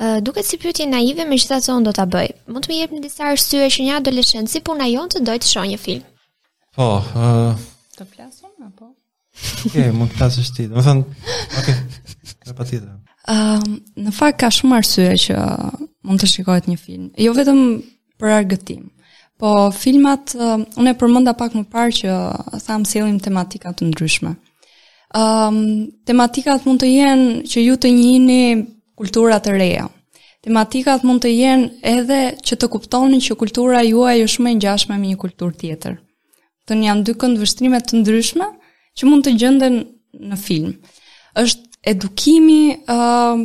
Uh, 0.00 0.20
duket 0.24 0.46
si 0.48 0.56
pyetje 0.60 0.86
naive, 0.88 1.26
më 1.28 1.38
shtatë 1.42 1.74
unë 1.74 1.88
do 1.88 1.92
ta 1.98 2.06
bëj. 2.08 2.30
Mund 2.48 2.62
të 2.64 2.70
më 2.70 2.78
jepni 2.78 3.00
në 3.00 3.06
disa 3.08 3.26
arsye 3.32 3.66
që 3.74 3.88
një 3.88 3.96
adoleshent 3.98 4.48
si 4.52 4.62
puna 4.64 4.86
jon 4.88 5.10
të 5.12 5.24
dojë 5.26 5.42
të 5.42 5.50
shohë 5.50 5.72
një 5.72 5.80
film. 5.82 6.06
Po, 6.78 6.86
uh... 7.02 7.50
të 7.98 8.06
flasim 8.06 8.54
apo? 8.70 8.92
Okej, 9.66 9.90
mund 9.96 10.14
të 10.14 10.20
flasë 10.22 10.46
ti. 10.56 10.68
Do 10.70 10.78
të 10.78 10.86
thon, 10.86 11.02
okay, 11.58 11.76
me 12.46 12.54
patjetër. 12.56 12.94
Ëm, 13.30 13.34
uh, 13.34 14.06
në 14.06 14.14
fakt 14.16 14.38
ka 14.44 14.52
shumë 14.54 14.78
arsye 14.78 15.10
që 15.26 15.36
mund 16.06 16.22
të 16.22 16.30
shikohet 16.36 16.70
një 16.70 16.78
film. 16.86 17.10
Jo 17.20 17.34
vetëm 17.36 17.60
për 18.22 18.38
argëtim, 18.38 18.88
Po, 19.40 19.70
filmat, 19.72 20.34
uh, 20.36 20.58
unë 20.76 20.92
e 20.92 20.96
përmënda 21.00 21.32
pak 21.40 21.54
më 21.56 21.62
parë 21.72 21.94
që 21.98 22.08
uh, 22.12 22.58
thamë 22.60 22.88
selim 22.90 23.16
tematikat 23.24 23.78
të 23.80 23.86
ndryshme. 23.88 24.34
Um, 25.16 25.62
tematikat 26.06 26.66
mund 26.68 26.82
të 26.82 26.90
jenë 26.90 27.46
që 27.48 27.62
ju 27.64 27.78
të 27.80 27.92
njini 27.96 28.42
kulturat 29.00 29.46
të 29.46 29.54
reja. 29.56 29.86
Tematikat 30.44 31.06
mund 31.08 31.24
të 31.24 31.32
jenë 31.32 31.70
edhe 31.94 32.18
që 32.44 32.60
të 32.60 32.68
kuptoni 32.74 33.22
që 33.24 33.38
kultura 33.40 33.80
juaj 33.86 34.20
është 34.26 34.44
më 34.44 34.52
ngjashme 34.60 35.00
me 35.00 35.08
një 35.14 35.22
kulturë 35.24 35.56
tjetër. 35.64 35.96
Të 36.68 36.80
janë 36.84 37.06
dy 37.08 37.16
këndvështrime 37.24 37.80
të 37.80 38.02
ndryshme 38.04 38.50
që 38.96 39.08
mund 39.08 39.24
të 39.24 39.34
gjenden 39.40 39.80
në 40.20 40.36
film. 40.44 40.76
Është 41.40 41.86
edukimi 41.94 42.74
uh, 42.84 43.40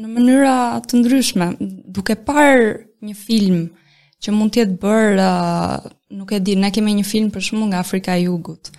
në 0.00 0.14
mënyra 0.16 0.56
të 0.88 1.02
ndryshme, 1.02 1.52
duke 1.60 2.16
parë 2.28 2.74
një 3.04 3.22
film 3.28 3.66
uh, 3.68 3.82
që 4.26 4.34
mund 4.34 4.52
të 4.54 4.62
jetë 4.62 4.74
bërë, 4.82 5.22
uh, 5.22 5.86
nuk 6.18 6.34
e 6.36 6.40
di, 6.42 6.56
ne 6.58 6.70
kemi 6.74 6.94
një 6.98 7.06
film 7.06 7.30
për 7.34 7.44
shkakun 7.48 7.70
nga 7.70 7.82
Afrika 7.84 8.16
e 8.18 8.24
Jugut. 8.26 8.72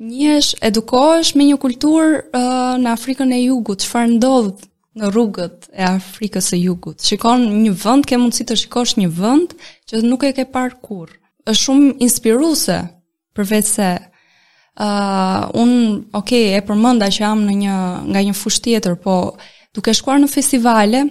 Njësh 0.00 0.52
edukohesh 0.70 1.34
me 1.36 1.46
një 1.48 1.58
kulturë 1.60 2.18
uh, 2.22 2.74
në 2.80 2.92
Afrikën 2.94 3.32
e 3.34 3.42
Jugut, 3.42 3.84
çfarë 3.84 4.12
ndodh 4.16 4.64
në 4.98 5.10
rrugët 5.12 5.68
e 5.78 5.84
Afrikës 5.88 6.52
së 6.52 6.60
Jugut. 6.62 7.02
Shikon 7.06 7.44
një 7.66 7.74
vend, 7.82 8.06
ke 8.08 8.18
mundësi 8.18 8.46
të 8.48 8.56
shikosh 8.62 8.96
një 8.98 9.10
vend 9.20 9.52
që 9.90 10.02
nuk 10.06 10.24
e 10.26 10.32
ke 10.38 10.46
parë 10.54 10.78
kurrë. 10.84 11.18
Është 11.48 11.62
shumë 11.66 11.90
inspiruese 12.04 12.80
për 13.36 13.48
vetë 13.52 13.68
se 13.70 13.88
uh, 14.00 15.42
un, 15.58 15.72
ok, 16.18 16.32
e 16.58 16.62
përmenda 16.66 17.10
që 17.14 17.24
jam 17.26 17.44
në 17.46 17.58
një 17.64 17.76
nga 18.14 18.24
një 18.30 18.36
fushë 18.38 18.64
tjetër, 18.66 18.98
po 19.04 19.18
duke 19.76 19.92
shkuar 19.94 20.18
në 20.22 20.30
festivale 20.32 21.02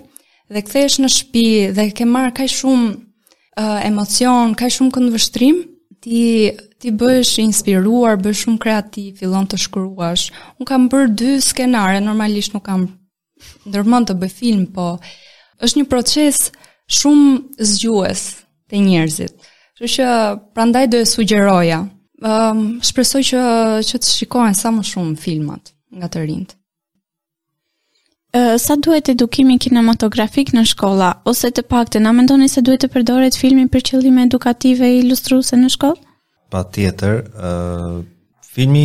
dhe 0.48 0.62
kthehesh 0.64 1.00
në 1.04 1.12
shtëpi 1.12 1.46
dhe 1.76 1.90
ke 1.96 2.06
marr 2.08 2.34
kaq 2.38 2.48
shumë 2.48 2.96
uh, 3.58 3.80
emocion, 3.90 4.54
ka 4.58 4.70
shumë 4.72 4.94
këndvështrim, 4.98 5.60
ti 6.04 6.22
ti 6.78 6.92
bësh 6.94 7.40
inspiruar, 7.42 8.20
bësh 8.22 8.44
shumë 8.44 8.60
kreativ, 8.62 9.14
fillon 9.18 9.48
të 9.50 9.58
shkruash. 9.64 10.28
Un 10.62 10.68
kam 10.70 10.84
bër 10.94 11.08
dy 11.10 11.38
skenare, 11.42 11.98
normalisht 12.06 12.54
nuk 12.54 12.68
kam 12.68 12.84
ndërmend 13.66 14.12
të 14.12 14.16
bëj 14.22 14.30
film, 14.38 14.68
po 14.76 14.86
është 15.66 15.80
një 15.82 15.88
proces 15.90 16.40
shumë 17.00 17.64
zgjues 17.72 18.22
te 18.70 18.82
njerëzit. 18.86 19.34
Kështu 19.80 19.90
që 19.96 20.12
prandaj 20.54 20.86
do 20.94 21.02
e 21.02 21.10
sugjeroja. 21.10 21.82
Ëm 22.22 22.38
um, 22.38 22.62
shpresoj 22.86 23.24
që 23.32 23.42
që 23.90 23.98
të 24.02 24.14
shikohen 24.14 24.56
sa 24.58 24.70
më 24.74 24.86
shumë 24.92 25.18
filmat 25.22 25.74
nga 25.98 26.08
të 26.14 26.24
rinjtë. 26.30 26.56
Uh, 28.36 28.58
sa 28.60 28.76
duhet 28.76 29.08
edukimi 29.08 29.56
kinematografik 29.56 30.50
në 30.52 30.66
shkolla 30.68 31.14
ose 31.32 31.48
të 31.56 31.64
paktën 31.72 32.04
a 32.04 32.12
mendoni 32.12 32.50
se 32.52 32.60
duhet 32.60 32.82
të 32.84 32.90
përdoret 32.92 33.38
filmi 33.40 33.64
për 33.72 33.86
qëllime 33.90 34.26
edukative 34.28 34.84
e 34.84 34.98
ilustruese 35.00 35.56
në 35.56 35.70
shkollë? 35.72 36.02
Patjetër, 36.52 37.22
ë 37.24 37.52
uh, 37.52 37.94
filmi 38.52 38.84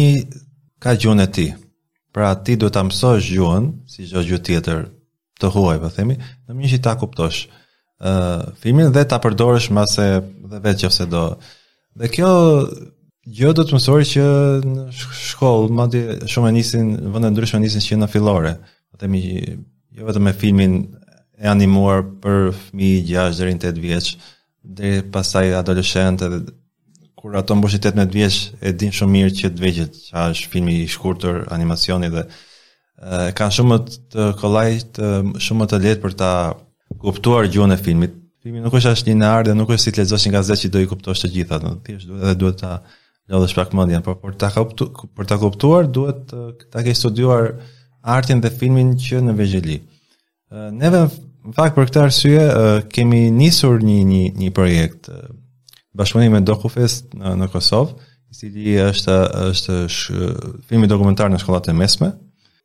ka 0.82 0.94
gjuhën 0.94 1.24
e 1.24 1.26
tij. 1.34 1.48
Pra 2.14 2.30
ti 2.38 2.54
duhet 2.54 2.76
ta 2.78 2.84
mësosh 2.86 3.32
gjuhën, 3.34 3.66
si 3.90 4.06
çdo 4.06 4.22
gjuhë 4.28 4.44
tjetër 4.46 4.84
të 5.42 5.50
huaj, 5.56 5.80
po 5.82 5.90
themi, 5.96 6.16
në 6.46 6.54
mënyrë 6.54 6.74
që 6.76 6.82
ta 6.86 6.92
kuptosh. 7.02 7.42
ë 8.02 8.10
uh, 8.14 8.52
filmin 8.62 8.90
dhe 8.94 9.04
ta 9.10 9.18
përdorësh 9.22 9.70
mase 9.74 10.06
dhe 10.52 10.58
vetë 10.68 10.86
nëse 10.88 11.04
do. 11.10 11.24
Dhe 11.98 12.08
kjo 12.14 12.30
gjë 13.30 13.50
do 13.58 13.62
të 13.66 13.74
mësoni 13.76 14.06
që 14.12 14.24
në 14.66 14.86
shkollë, 15.30 15.70
madje 15.74 16.30
shumë 16.30 16.48
e 16.48 16.52
nisin 16.56 16.94
vende 17.14 17.30
ndryshme 17.34 17.58
nisin 17.66 17.82
që 17.88 17.98
në 18.00 18.08
fillore. 18.14 18.54
Po 18.92 19.00
themi 19.00 19.22
jo 19.92 20.04
vetëm 20.04 20.22
me 20.28 20.32
filmin 20.36 20.72
e 21.42 21.48
animuar 21.48 22.02
për 22.22 22.50
fëmijë 22.56 23.00
6 23.08 23.40
deri 23.40 23.54
në 23.56 23.60
8 23.72 23.80
vjeç, 23.86 24.10
deri 24.78 25.00
pasaj 25.14 25.48
adoleshentë 25.62 26.28
edhe 26.28 26.40
kur 27.22 27.36
ato 27.38 27.56
mbushin 27.58 27.80
18 27.84 28.12
vjeç 28.18 28.36
e 28.68 28.72
din 28.82 28.92
shumë 28.92 29.14
mirë 29.16 29.34
që 29.40 29.50
të 29.56 29.64
vëqet 29.64 29.98
çfarë 30.10 30.36
është 30.36 30.52
filmi 30.52 30.76
i 30.82 30.88
shkurtër 30.96 31.40
animacioni 31.56 32.10
dhe 32.12 32.26
e 32.26 33.32
kanë 33.38 33.56
shumë 33.58 33.80
të 34.14 34.26
kollaj 34.42 34.68
të 34.98 35.10
shumë 35.46 35.60
më 35.62 35.70
të 35.72 35.82
lehtë 35.86 36.04
për 36.04 36.16
ta 36.24 36.32
kuptuar 37.02 37.48
gjuhën 37.54 37.72
e 37.76 37.80
filmit. 37.86 38.18
Filmi 38.42 38.60
nuk 38.62 38.74
është 38.78 38.92
as 38.92 39.04
një 39.08 39.32
art 39.34 39.48
dhe 39.48 39.56
nuk 39.56 39.70
është 39.72 39.84
si 39.88 39.92
të 39.96 40.02
lexosh 40.04 40.24
një 40.28 40.32
gazet 40.36 40.62
që 40.66 40.72
do 40.76 40.82
i 40.84 40.88
kuptosh 40.90 41.22
të 41.24 41.32
gjitha, 41.36 41.62
do 41.64 41.72
thjesht 41.86 42.08
duhet 42.10 42.24
edhe 42.26 42.38
duhet 42.42 42.60
ta 42.60 42.76
lodhësh 43.32 43.54
pak 43.56 43.74
mendjen, 43.78 44.02
por 44.04 44.18
për 44.20 44.34
ta 44.42 44.50
kuptuar, 44.56 45.06
për 45.16 45.28
ta 45.30 45.38
kuptuar 45.42 45.88
duhet 45.96 46.24
ta 46.74 46.82
ke 46.84 46.92
studiuar 46.98 47.54
artin 48.02 48.42
dhe 48.42 48.50
filmin 48.50 48.94
që 49.00 49.20
në 49.22 49.34
Vegjeli. 49.38 49.78
neve 50.74 51.00
në 51.06 51.54
fakt 51.56 51.76
për 51.76 51.86
këtë 51.90 52.00
arsye 52.06 52.42
kemi 52.92 53.30
nisur 53.34 53.80
një 53.82 53.98
një 54.10 54.22
një 54.42 54.50
projekt 54.54 55.08
bashkëpunim 55.96 56.34
me 56.36 56.40
DocuFest 56.44 57.12
në, 57.14 57.32
në 57.40 57.46
Kosovë, 57.52 57.94
i 58.32 58.34
cili 58.34 58.74
është 58.80 59.16
është 59.50 59.76
sh, 59.88 60.28
filmi 60.68 60.88
dokumentar 60.88 61.28
në 61.30 61.40
shkollat 61.42 61.68
e 61.68 61.74
mesme. 61.76 62.12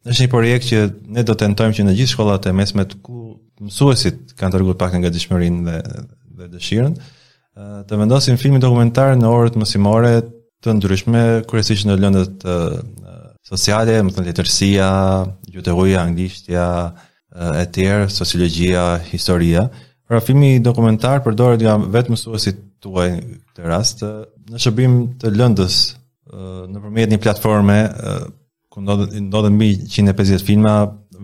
Është 0.08 0.24
një 0.26 0.32
projekt 0.32 0.70
që 0.72 0.80
ne 1.12 1.24
do 1.28 1.36
tentojmë 1.36 1.76
që 1.76 1.86
në 1.90 1.96
gjithë 1.98 2.14
shkollat 2.16 2.48
e 2.48 2.54
mesme 2.56 2.86
të 2.88 3.02
ku 3.04 3.26
mësuesit 3.68 4.36
kanë 4.38 4.54
të 4.54 4.62
rregullt 4.62 4.80
pak 4.80 4.96
nga 4.96 5.12
dëshmërinë 5.12 5.64
dhe 5.68 5.78
dhe 6.38 6.48
dëshirën 6.54 6.94
të 7.90 7.98
vendosin 7.98 8.38
filmin 8.38 8.62
dokumentar 8.62 9.16
në 9.18 9.26
orët 9.34 9.56
mësimore 9.58 10.12
të 10.62 10.76
ndryshme 10.78 11.22
kryesisht 11.50 11.88
në 11.90 11.96
lëndët 11.98 12.44
sociale, 13.48 14.00
më 14.04 14.12
thënë 14.16 14.30
letërsia, 14.30 14.88
gjuteruja, 15.54 16.02
anglishtja, 16.08 16.66
e 17.56 17.64
tjerë, 17.74 18.08
sociologjia, 18.12 18.84
historia. 19.12 19.68
Pra 20.08 20.20
filmi 20.24 20.56
dokumentar 20.64 21.22
përdoret 21.26 21.64
nga 21.64 21.76
vetë 21.98 22.14
mësuesit 22.14 22.62
tuaj 22.84 23.10
të 23.58 23.68
rast, 23.68 24.04
në 24.48 24.62
shërbim 24.64 25.00
të 25.22 25.32
lëndës, 25.36 25.78
në 26.72 26.82
përmjet 26.84 27.14
një 27.16 27.20
platforme, 27.24 27.78
ku 28.74 28.84
ndodhe 28.84 29.52
mbi 29.54 29.72
150 29.90 30.44
filma, 30.48 30.76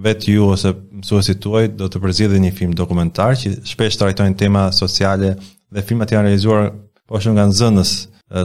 vetë 0.03 0.33
ju 0.35 0.47
ose 0.53 0.71
mësuesit 1.01 1.41
tuaj 1.43 1.67
do 1.79 1.87
të 1.91 2.01
përzidhe 2.03 2.39
një 2.43 2.53
film 2.57 2.73
dokumentar, 2.77 3.35
që 3.39 3.57
shpesh 3.67 3.99
të 3.99 4.09
rajtojnë 4.11 4.39
tema 4.39 4.67
sociale 4.75 5.35
dhe 5.73 5.83
filmat 5.85 6.11
janë 6.15 6.29
realizuar 6.31 6.71
po 7.09 7.19
shumë 7.21 7.37
nga 7.39 7.49
në 7.51 7.59
zënës 7.59 7.95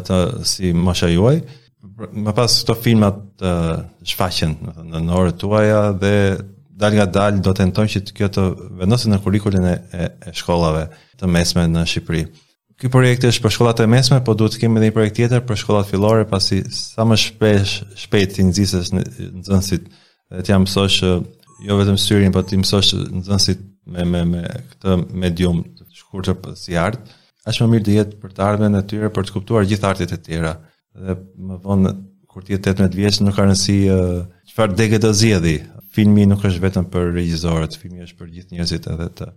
të 0.08 0.22
si 0.52 0.72
mësha 0.76 1.10
juaj 1.14 1.38
më 2.12 2.32
pas 2.36 2.52
këto 2.62 2.74
filmat 2.82 3.18
të 3.40 3.50
uh, 3.52 3.80
shfaqen 4.08 4.54
në, 4.88 5.00
në 5.08 5.14
orët 5.20 5.36
tuaja 5.40 5.82
dhe 6.00 6.12
dal 6.78 6.94
nga 6.94 7.04
dal 7.10 7.38
do 7.42 7.50
të 7.50 7.64
tentojnë 7.64 7.92
që 7.94 8.02
kjo 8.14 8.28
të 8.34 8.44
vendosen 8.80 9.14
në 9.14 9.20
kurrikulën 9.22 9.64
e, 9.70 9.76
e, 9.98 10.08
e 10.30 10.34
shkollave 10.38 10.82
të 11.18 11.30
mesme 11.34 11.64
në 11.70 11.82
Shqipëri. 11.90 12.20
Ky 12.78 12.90
projekt 12.94 13.24
është 13.26 13.42
për 13.42 13.54
shkollat 13.56 13.80
e 13.82 13.88
mesme, 13.90 14.20
por 14.24 14.36
duhet 14.38 14.52
të 14.54 14.60
kemi 14.62 14.78
edhe 14.78 14.90
një 14.90 14.94
projekt 14.94 15.16
tjetër 15.18 15.42
për 15.48 15.58
shkollat 15.62 15.88
fillore 15.90 16.26
pasi 16.30 16.60
sa 16.74 17.02
më 17.10 17.16
shpesh 17.24 17.72
shpejt 18.04 18.36
ti 18.36 18.46
në 18.46 18.54
nxënësit 18.54 19.88
dhe 20.38 20.46
ti 20.46 20.54
mësosh 20.62 21.00
jo 21.66 21.76
vetëm 21.80 21.98
syrin, 21.98 22.34
por 22.36 22.46
ti 22.46 22.58
mësosh 22.62 22.92
nxënësit 23.22 23.66
me 23.90 24.04
me 24.06 24.22
me 24.30 24.42
këtë 24.70 24.96
medium 25.18 25.62
të 25.74 25.86
shkurtër 25.98 26.38
po, 26.38 26.54
si 26.54 26.76
art, 26.78 27.00
aq 27.48 27.58
më 27.64 27.70
mirë 27.74 27.86
të 27.90 27.94
jetë 27.98 28.16
për 28.22 28.34
të 28.38 28.46
ardhmen 28.46 28.78
e 28.78 28.86
tyre 28.86 29.10
për 29.10 29.26
të 29.26 29.34
kuptuar 29.40 29.66
gjithë 29.66 29.88
artet 29.90 30.14
e 30.14 30.18
tjera 30.28 30.58
dhe 31.06 31.16
më 31.48 31.58
vonë 31.64 31.92
kur 32.28 32.44
ti 32.44 32.54
je 32.54 32.60
18 32.62 32.94
vjeç 32.96 33.20
nuk 33.24 33.36
ka 33.38 33.44
rëndësi 33.46 33.76
uh, 33.92 34.22
çfarë 34.50 34.76
degë 34.78 35.00
do 35.02 35.10
zgjidhi. 35.16 35.56
Filmi 35.94 36.26
nuk 36.28 36.44
është 36.46 36.62
vetëm 36.66 36.88
për 36.92 37.12
regjisorët, 37.16 37.78
filmi 37.80 38.04
është 38.06 38.18
për 38.20 38.30
gjithë 38.34 38.56
njerëzit 38.56 38.88
edhe 38.92 39.08
të 39.20 39.30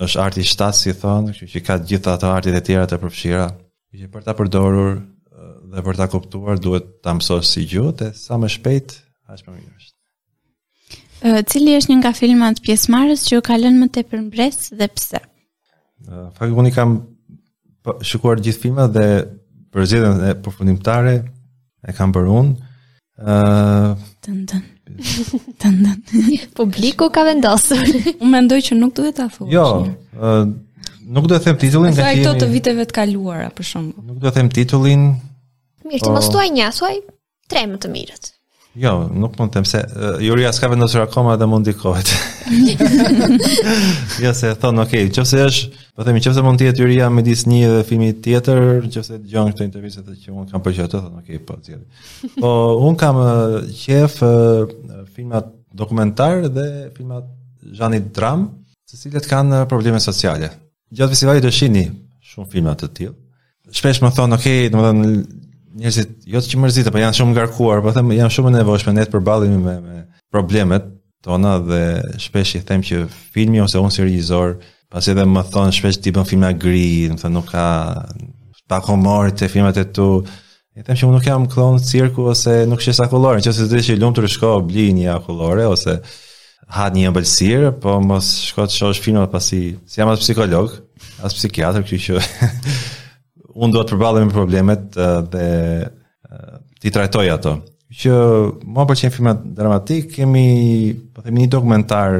është 0.00 0.20
arti 0.22 0.42
shtat 0.48 0.76
si 0.78 0.92
thon, 0.96 1.26
kështu 1.30 1.46
që 1.56 1.60
ka 1.66 1.74
gjitha 1.90 2.14
ato 2.16 2.28
arti 2.32 2.54
e 2.56 2.60
tjera 2.64 2.86
të 2.88 2.96
përfshira. 3.02 3.48
Që 4.00 4.06
për 4.14 4.22
ta 4.28 4.34
përdorur 4.38 4.94
dhe 5.70 5.84
për 5.86 5.98
ta 5.98 6.06
kuptuar 6.10 6.58
duhet 6.62 6.86
ta 7.04 7.12
mësosh 7.16 7.48
si 7.54 7.66
gjuhë 7.70 7.92
dhe 8.00 8.08
sa 8.16 8.38
më 8.42 8.48
shpejt 8.54 8.96
aq 9.30 9.42
më 9.50 9.58
mirë 9.58 9.82
është. 9.82 9.96
Cili 11.50 11.74
është 11.76 11.90
një 11.92 11.98
nga 12.00 12.14
filmat 12.16 12.62
pjesëmarrës 12.64 13.26
që 13.28 13.42
u 13.42 13.44
ka 13.44 13.58
lënë 13.60 13.82
më 13.84 13.90
tepër 13.98 14.22
mbres 14.28 14.70
dhe 14.80 14.86
pse? 14.88 15.20
Ë 16.08 16.30
Fakti 16.38 16.56
unë 16.62 16.72
kam 16.72 16.94
po, 17.84 17.98
shikuar 18.08 18.40
gjithë 18.40 18.62
filmat 18.64 18.94
dhe 18.96 19.04
për 19.74 19.86
zgjedhjen 19.86 20.22
e 20.26 20.32
përfundimtare 20.44 21.12
e 21.88 21.94
kam 21.96 22.12
për 22.14 22.28
unë. 22.40 22.58
ë 23.20 24.36
Tan 25.60 25.76
Publiku 26.58 27.08
ka 27.14 27.22
vendosur. 27.28 27.78
Unë 28.20 28.32
mendoj 28.32 28.58
që 28.66 28.76
nuk 28.80 28.96
duhet 28.96 29.14
ta 29.20 29.28
thuash. 29.30 29.52
Jo, 29.52 29.68
ë 30.16 30.40
nuk 31.14 31.26
do 31.30 31.34
të 31.38 31.42
them 31.44 31.56
titullin 31.60 31.94
nga 31.94 32.08
këto 32.16 32.32
të 32.42 32.48
viteve 32.50 32.84
të 32.90 32.96
kaluara 32.98 33.48
për 33.54 33.68
shemb. 33.70 34.02
Nuk 34.08 34.18
do 34.22 34.28
të 34.32 34.40
them 34.40 34.50
titullin. 34.56 35.06
Mirë, 35.86 36.02
ti 36.04 36.10
mos 36.12 36.26
po- 36.28 36.34
thuaj 36.36 36.50
një, 36.58 36.68
thuaj 36.80 36.94
tre 37.50 37.64
më 37.70 37.80
të 37.82 37.90
mirët. 37.94 38.30
Jo, 38.80 38.92
nuk 39.10 39.34
mund 39.38 39.50
të 39.50 39.58
them 39.60 39.64
se 39.66 39.80
uh, 39.82 40.18
Juria 40.22 40.52
s'ka 40.54 40.68
vendosur 40.70 41.02
akoma 41.06 41.36
dhe 41.38 41.46
mund 41.50 41.70
kohet. 41.78 42.10
jo 44.24 44.34
se 44.36 44.52
e 44.52 44.58
thon, 44.62 44.78
okay, 44.84 45.08
nëse 45.10 45.40
është 45.48 45.79
Do 46.00 46.06
themi, 46.08 46.20
nëse 46.24 46.40
mund 46.40 46.56
të 46.56 46.64
jetë 46.64 46.80
hyrja 46.80 47.08
midis 47.12 47.42
një 47.44 47.68
dhe 47.74 47.80
filmi 47.84 48.06
tjetër, 48.24 48.60
nëse 48.86 49.18
dëgjon 49.18 49.50
këtë 49.52 49.64
intervistë 49.66 50.14
që 50.22 50.30
unë 50.32 50.46
kam 50.48 50.62
për 50.64 50.76
të 50.78 50.86
thonë, 50.94 51.18
okay, 51.18 51.40
po, 51.44 51.56
zgjidh. 51.66 52.06
Po, 52.40 52.52
unë 52.88 52.96
kam 53.02 53.18
qef 53.82 54.14
filmat 54.14 55.10
filma 55.18 55.42
dokumentar 55.82 56.46
dhe 56.56 56.64
filma 56.96 57.18
zhani 57.76 58.00
dram, 58.16 58.46
se 58.88 58.96
cilët 59.02 59.28
kanë 59.28 59.60
probleme 59.74 60.00
sociale. 60.00 60.48
Gjatë 60.88 61.18
festivalit 61.18 61.44
do 61.44 61.52
shihni 61.52 61.84
shumë 62.30 62.48
filma 62.56 62.72
të 62.80 62.88
tillë. 62.96 63.14
Shpesh 63.82 64.00
më 64.02 64.14
thonë, 64.22 64.40
ok, 64.40 64.48
në 64.72 64.80
më 64.82 64.88
thonë, 64.88 65.14
njerëzit, 65.84 66.16
jo 66.32 66.40
të 66.40 66.54
që 66.56 66.62
më 66.64 66.70
rëzitë, 66.74 66.98
janë 67.04 67.20
shumë 67.22 67.36
ngarkuar, 67.36 67.84
po 67.84 67.92
thëmë, 68.00 68.16
janë 68.22 68.34
shumë 68.38 68.54
nevojshme, 68.56 68.96
ne 68.96 69.04
të 69.04 69.22
me, 69.44 69.78
me 69.90 70.00
problemet 70.32 70.88
tona 71.20 71.58
dhe 71.70 71.84
shpesh 72.16 72.56
i 72.56 72.64
them 72.72 72.80
që 72.88 73.04
filmi 73.36 73.60
ose 73.60 73.76
unë 73.84 73.98
si 73.98 74.08
Pas 74.90 75.06
edhe 75.06 75.22
më 75.22 75.42
thonë 75.52 75.74
shpesh 75.76 76.00
ti 76.02 76.10
bën 76.10 76.26
filma 76.26 76.48
gri, 76.58 77.06
më 77.12 77.20
thonë 77.22 77.36
nuk 77.36 77.52
ka 77.52 77.64
pa 78.70 78.80
komorë 78.82 79.36
të 79.38 79.48
filmat 79.52 79.76
e 79.78 79.84
tu. 79.94 80.08
E 80.74 80.82
them 80.82 80.96
që 80.98 81.06
unë 81.06 81.14
nuk 81.16 81.26
jam 81.28 81.44
klon 81.50 81.76
cirku 81.78 82.24
ose 82.32 82.64
nuk 82.66 82.82
shes 82.82 82.98
akullore, 83.02 83.38
në 83.38 83.44
që 83.46 83.52
se 83.54 83.68
të 83.68 83.76
dhe 83.76 83.82
që 83.86 83.94
i 83.94 84.00
lumë 84.02 84.16
të 84.18 84.24
rëshko 84.24 84.48
bli 84.66 84.88
një 84.96 85.12
akullore 85.14 85.66
ose 85.70 85.92
hatë 86.74 86.96
një 86.98 87.06
ambëlsirë, 87.10 87.70
po 87.82 87.96
mos 88.02 88.32
shko 88.48 88.66
të 88.66 88.74
shosh 88.80 89.00
filmat 89.04 89.30
pasi, 89.32 89.58
si 89.90 90.00
jam 90.00 90.10
as 90.12 90.22
psikolog, 90.24 90.74
as 91.26 91.34
psikiatrë, 91.38 91.84
këtë 91.86 92.00
që 92.04 92.22
unë 93.62 93.74
duhet 93.76 93.92
përbalë 93.94 94.24
me 94.26 94.34
problemet 94.34 94.94
dhe 94.98 95.44
ti 96.82 96.90
trajtoj 96.94 97.28
ato. 97.36 97.52
Që 98.00 98.16
më 98.70 98.86
një 99.04 99.12
filmat 99.14 99.46
dramatik, 99.60 100.10
kemi 100.18 100.48
po 101.14 101.22
themi, 101.26 101.44
një 101.46 101.52
dokumentar 101.56 102.16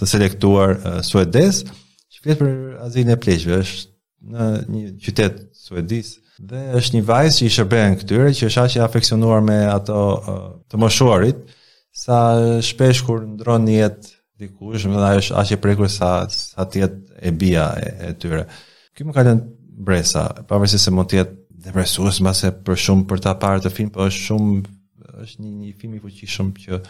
të 0.00 0.08
selektuar 0.08 0.74
suedesë, 1.04 1.76
që 2.22 2.36
fletë 2.36 2.38
për 2.38 2.56
azin 2.86 3.10
e 3.10 3.16
pleqve, 3.20 3.58
është 3.62 3.92
në 4.18 4.46
një 4.68 4.86
qytet 5.04 5.36
suedis, 5.54 6.14
dhe 6.38 6.62
është 6.78 6.96
një 6.96 7.02
vajzë 7.06 7.38
që 7.38 7.46
i 7.48 7.52
shërbejnë 7.54 7.98
këtyre, 8.02 8.26
që 8.34 8.48
është 8.50 8.62
aqë 8.64 8.82
afeksionuar 8.86 9.42
me 9.46 9.58
ato 9.70 10.00
uh, 10.18 10.50
të 10.70 10.78
moshuarit, 10.78 11.38
sa 11.98 12.18
shpesh 12.62 13.02
kur 13.06 13.24
ndronë 13.36 13.66
një 13.68 13.76
jetë 13.78 14.08
dikush, 14.38 14.86
më 14.90 14.98
dhe 15.02 15.10
është 15.22 15.38
aqë 15.42 15.56
e 15.58 15.60
prekur 15.64 15.90
sa, 15.90 16.10
sa 16.30 16.66
tjetë 16.66 17.22
e 17.26 17.32
bia 17.34 17.68
e, 17.78 17.94
e 18.08 18.12
tyre. 18.22 18.44
Kjo 18.94 19.08
më 19.08 19.16
kalën 19.16 19.40
bresa, 19.88 20.28
pavërsi 20.50 20.78
se 20.78 20.94
mund 20.94 21.10
tjetë 21.10 21.36
depresuës, 21.68 22.20
se 22.38 22.50
për 22.66 22.78
shumë 22.86 23.06
për 23.10 23.24
ta 23.26 23.34
parë 23.42 23.64
të 23.66 23.72
film, 23.74 23.90
për 23.94 24.02
po 24.04 24.10
është 24.10 24.24
shumë, 24.28 24.62
është 25.26 25.42
një, 25.44 25.52
një 25.64 25.74
film 25.80 25.98
i 25.98 26.02
fuqishëm 26.04 26.52
që 26.64 26.80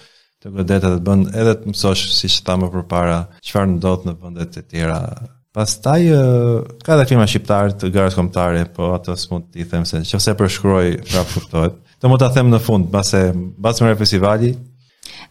të 0.42 0.50
godetë 0.54 0.78
dhe 0.88 0.92
të 0.98 1.02
bënd 1.08 1.28
edhe 1.34 1.54
të 1.58 1.70
mësosh 1.72 2.04
si 2.14 2.28
që 2.30 2.44
ta 2.46 2.54
më 2.60 2.68
përpara, 2.74 3.18
qëfar 3.42 3.66
ndodh 3.72 4.04
në 4.06 4.14
vëndet 4.22 4.52
të 4.54 4.62
tjera. 4.70 4.98
Pas 5.56 5.72
taj, 5.82 6.00
ka 6.86 6.98
dhe 7.00 7.06
filma 7.10 7.24
shqiptarë 7.26 7.74
të 7.80 7.90
garës 7.96 8.14
komptare, 8.18 8.62
po 8.76 8.92
ato 8.94 9.16
s'mund 9.18 9.48
mund 9.48 9.56
të 9.56 9.66
them 9.72 9.86
se 9.88 9.98
në 10.02 10.10
qëse 10.12 10.34
përshkruaj 10.38 10.92
pra 11.08 11.24
kuptohet. 11.32 11.78
Të 11.98 12.10
mund 12.12 12.22
t'a 12.22 12.30
them 12.36 12.52
në 12.52 12.60
fund, 12.62 12.86
base, 12.92 13.24
base 13.58 13.82
më 13.86 13.96
festivali. 13.98 14.52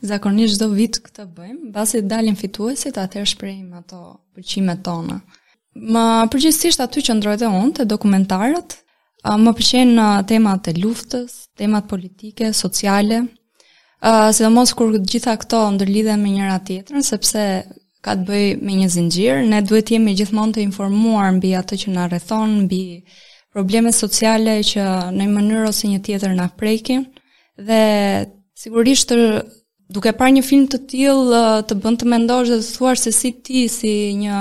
Zakonisht 0.03 0.57
çdo 0.57 0.67
vit 0.75 0.99
këtë 1.05 1.27
bëjmë, 1.37 1.71
base 1.73 2.03
dalim 2.03 2.35
fituesit, 2.37 2.99
atër 2.99 3.29
shprehim 3.31 3.71
ato 3.79 4.01
përqime 4.35 4.75
tonë. 4.85 5.21
Ma 5.93 6.03
përgjithsisht 6.33 6.83
aty 6.83 7.03
që 7.07 7.15
ndrojtë 7.21 7.47
e 7.47 7.53
unë 7.61 7.75
të 7.79 7.87
dokumentarët, 7.87 8.79
më 9.27 9.55
përqenë 9.59 10.11
temat 10.29 10.67
e 10.71 10.75
luftës, 10.81 11.43
temat 11.59 11.87
politike, 11.89 12.51
sociale, 12.55 13.23
Ë, 13.97 14.12
uh, 14.12 14.27
sidomos 14.29 14.75
kur 14.77 14.91
gjitha 15.10 15.33
këto 15.41 15.60
ndërlidhen 15.73 16.21
me 16.21 16.29
njëra 16.36 16.60
tjetrën, 16.67 17.01
sepse 17.03 17.43
ka 18.05 18.13
të 18.13 18.27
bëjë 18.27 18.51
me 18.63 18.75
një 18.83 18.89
zinxhir, 18.93 19.39
ne 19.49 19.63
duhet 19.65 19.88
të 19.89 19.95
jemi 19.97 20.13
gjithmonë 20.19 20.53
të 20.60 20.63
informuar 20.67 21.31
mbi 21.39 21.55
atë 21.57 21.79
që 21.81 21.95
na 21.97 22.05
rrethon, 22.05 22.53
mbi 22.67 22.83
probleme 23.55 23.89
sociale 23.91 24.60
që 24.63 24.86
në 25.17 25.23
një 25.25 25.33
mënyrë 25.33 25.69
ose 25.73 25.89
një 25.89 26.03
tjetër 26.05 26.36
na 26.38 26.45
prekin 26.53 27.07
dhe 27.57 27.81
sigurisht 28.62 29.17
Duke 29.88 30.12
parë 30.12 30.33
një 30.36 30.41
film 30.43 30.65
të 30.67 30.77
till 30.91 31.29
të 31.63 31.75
bën 31.79 31.95
të 32.01 32.07
mendosh 32.12 32.49
dhe 32.51 32.55
të 32.60 32.73
thuash 32.75 33.05
se 33.07 33.12
si 33.15 33.29
ti 33.31 33.62
si 33.71 33.91
një 34.19 34.39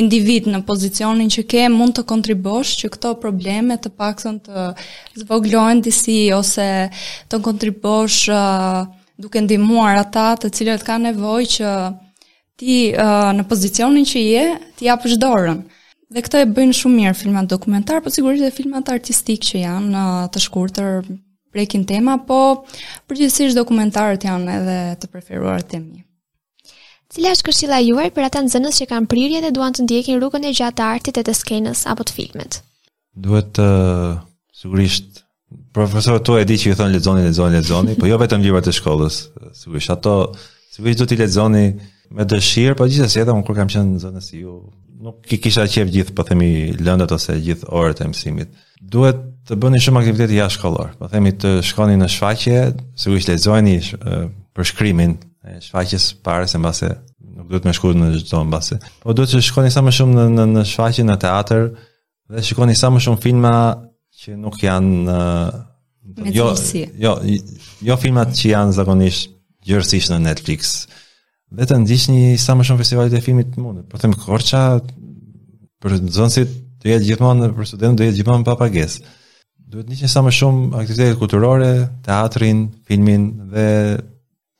individ 0.00 0.46
në 0.48 0.62
pozicionin 0.64 1.28
që 1.34 1.42
ke 1.52 1.66
mund 1.68 1.98
të 1.98 2.06
kontribosh 2.08 2.70
që 2.80 2.90
këto 2.94 3.10
probleme 3.20 3.76
të 3.76 3.92
paktën 4.00 4.38
të 4.48 4.64
zvoglohen 5.20 5.84
disi 5.84 6.16
ose 6.32 6.64
të 7.28 7.42
kontribosh 7.44 8.24
duke 9.18 9.40
ndihmuar 9.40 9.96
ata 10.04 10.34
të 10.40 10.50
cilët 10.52 10.84
kanë 10.84 11.10
nevojë 11.10 11.48
që 11.56 11.70
ti 12.60 12.76
uh, 12.92 13.32
në 13.36 13.44
pozicionin 13.50 14.06
që 14.08 14.22
je, 14.22 14.44
ti 14.78 14.88
japësh 14.88 15.16
dorën. 15.20 15.60
Dhe 16.12 16.22
këtë 16.22 16.42
e 16.44 16.48
bëjnë 16.56 16.76
shumë 16.78 17.00
mirë 17.00 17.16
filmat 17.18 17.48
dokumentar, 17.50 17.98
po 18.04 18.12
sigurisht 18.14 18.44
edhe 18.46 18.54
filmat 18.60 18.92
artistik 18.92 19.42
që 19.48 19.64
janë 19.64 19.96
uh, 19.96 20.24
të 20.32 20.44
shkurtër 20.44 21.00
prekin 21.56 21.86
tema, 21.88 22.18
po 22.28 22.38
përgjithsisht 23.08 23.56
dokumentarët 23.56 24.26
janë 24.28 24.58
edhe 24.60 24.76
të 25.00 25.10
preferuar 25.12 25.64
të 25.64 25.80
mi. 25.82 26.02
Cila 27.16 27.32
është 27.32 27.46
këshilla 27.46 27.78
juaj 27.86 28.08
për 28.16 28.26
ata 28.28 28.42
nxënës 28.44 28.80
që 28.82 28.86
kanë 28.90 29.08
prirje 29.08 29.40
dhe 29.44 29.52
duan 29.56 29.72
të 29.72 29.86
ndjekin 29.86 30.18
rrugën 30.20 30.44
e 30.44 30.52
gjatë 30.58 30.76
të 30.80 30.86
artit 30.90 31.20
e 31.20 31.24
të 31.24 31.34
skenës 31.38 31.86
apo 31.92 32.04
të 32.08 32.12
filmit? 32.18 32.58
Duhet 33.16 33.60
uh, 33.62 34.18
sigurisht 34.52 35.22
Profesor 35.76 36.18
Tu 36.24 36.32
e 36.40 36.44
di 36.48 36.56
që 36.56 36.70
i 36.72 36.76
thon 36.78 36.88
lexoni 36.88 37.20
lexoni 37.26 37.58
lexoni, 37.58 37.94
po 38.00 38.08
jo 38.08 38.16
vetëm 38.16 38.40
librat 38.40 38.64
e 38.70 38.72
shkollës. 38.72 39.16
Sigurisht 39.60 39.90
ato, 39.92 40.12
sigurisht 40.72 41.02
do 41.02 41.06
të 41.10 41.18
lexoni 41.20 41.64
me 42.16 42.24
dëshirë, 42.24 42.72
po 42.78 42.86
gjithsesi 42.88 43.20
edhe 43.20 43.34
un 43.36 43.42
kur 43.44 43.58
kam 43.58 43.68
qenë 43.74 43.84
në 43.90 44.00
zonën 44.06 44.24
si 44.24 44.38
ju, 44.40 44.54
nuk 45.04 45.28
i 45.36 45.36
kisha 45.36 45.66
qejf 45.68 45.90
gjithë 45.92 46.14
po 46.16 46.24
themi 46.24 46.48
lëndët 46.80 47.12
ose 47.12 47.36
gjithë 47.44 47.68
orët 47.76 48.00
e 48.00 48.08
mësimit. 48.08 48.54
Duhet 48.80 49.20
të 49.50 49.58
bëni 49.60 49.82
shumë 49.84 50.00
aktivitete 50.00 50.38
jashtëshkollore. 50.38 50.94
Po 50.96 51.10
themi 51.12 51.34
të 51.36 51.52
shkoni 51.68 51.98
në 52.00 52.08
shfaqje, 52.14 52.62
sigurisht 53.02 53.34
lexojeni 53.34 53.76
për 54.56 54.70
shkrimin 54.70 55.12
e 55.44 55.58
shfaqjes 55.66 56.08
para 56.24 56.48
se 56.48 56.56
mbase 56.62 56.88
nuk 57.36 57.50
duhet 57.52 57.68
më 57.68 57.76
shkoj 57.76 57.98
në 58.00 58.14
çdo 58.24 58.46
mbase. 58.48 58.80
Po 59.04 59.12
duhet 59.12 59.34
të 59.36 59.44
shkoni 59.50 59.76
sa 59.76 59.84
më 59.84 59.92
shumë 60.00 60.22
në 60.22 60.24
në 60.38 60.48
në 60.56 60.64
shfaqje 60.72 61.04
në 61.04 61.18
teatr 61.26 61.66
dhe 61.76 62.46
shikoni 62.48 62.72
sa 62.74 62.88
më 62.90 63.04
shumë 63.04 63.22
filma 63.28 63.54
që 64.16 64.32
nuk 64.40 64.54
janë 64.64 65.16
Jo, 66.24 66.52
jo, 66.96 67.16
jo 67.84 67.96
filmat 68.00 68.32
që 68.36 68.48
janë 68.54 68.72
zakonisht 68.76 69.28
gjërësisht 69.68 70.14
në 70.14 70.18
Netflix. 70.24 70.78
Vetëm 71.54 71.82
ndish 71.84 72.06
një 72.10 72.30
sa 72.40 72.54
më 72.56 72.64
shumë 72.66 72.80
festivalit 72.80 73.14
e 73.14 73.20
filmit 73.22 73.50
të 73.52 73.60
mundë. 73.60 73.82
Po 73.92 74.00
them 74.00 74.14
korça 74.16 74.62
për 75.82 75.98
zonësit 76.16 76.54
do 76.80 76.88
jetë 76.90 77.08
gjithmonë 77.10 77.50
për 77.56 77.68
studentët 77.72 78.00
do 78.00 78.08
jetë 78.08 78.20
gjithmonë 78.20 78.46
pa 78.48 78.54
pagesë. 78.62 79.04
Duhet 79.66 79.90
nisni 79.90 80.08
sa 80.08 80.22
më 80.22 80.32
shumë 80.32 80.66
aktivitete 80.78 81.18
kulturore, 81.20 81.70
teatrin, 82.06 82.64
filmin 82.88 83.28
dhe 83.52 83.66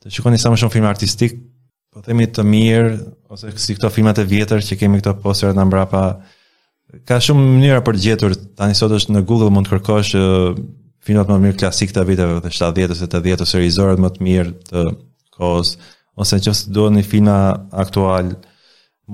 të 0.03 0.13
shikoni 0.19 0.39
sa 0.43 0.51
më 0.53 0.61
shumë 0.61 0.75
filma 0.77 0.91
artistik, 0.93 1.39
po 1.95 2.03
themi 2.05 2.27
të 2.29 2.45
mirë 2.45 2.93
ose 3.33 3.51
si 3.59 3.77
këto 3.79 3.89
filmat 3.95 4.19
e 4.21 4.27
vjetër 4.29 4.61
që 4.67 4.77
kemi 4.83 4.99
këto 5.01 5.15
posterat 5.25 5.57
na 5.57 5.65
mbrapa. 5.67 6.03
Ka 7.09 7.17
shumë 7.23 7.47
mënyra 7.49 7.81
për 7.87 7.97
të 7.97 8.03
gjetur. 8.11 8.35
Tani 8.59 8.77
sot 8.79 8.93
është 8.99 9.15
në 9.17 9.23
Google 9.27 9.49
mund 9.55 9.67
të 9.71 9.79
kërkosh 9.79 10.13
filmat 11.07 11.29
më 11.31 11.37
mirë 11.45 11.59
klasik 11.63 11.93
të 11.95 12.03
viteve 12.09 12.39
të 12.43 12.51
70-s 12.57 13.03
dhe 13.05 13.09
të 13.13 13.21
80-së 13.21 13.49
serizorët 13.53 14.03
më 14.03 14.11
të 14.17 14.27
mirë 14.27 14.55
të 14.71 14.83
kohës 15.37 15.71
ose 16.19 16.35
nëse 16.39 16.45
çështë 16.47 16.75
do 16.79 16.87
një 16.97 17.05
filma 17.07 17.37
aktual 17.83 18.33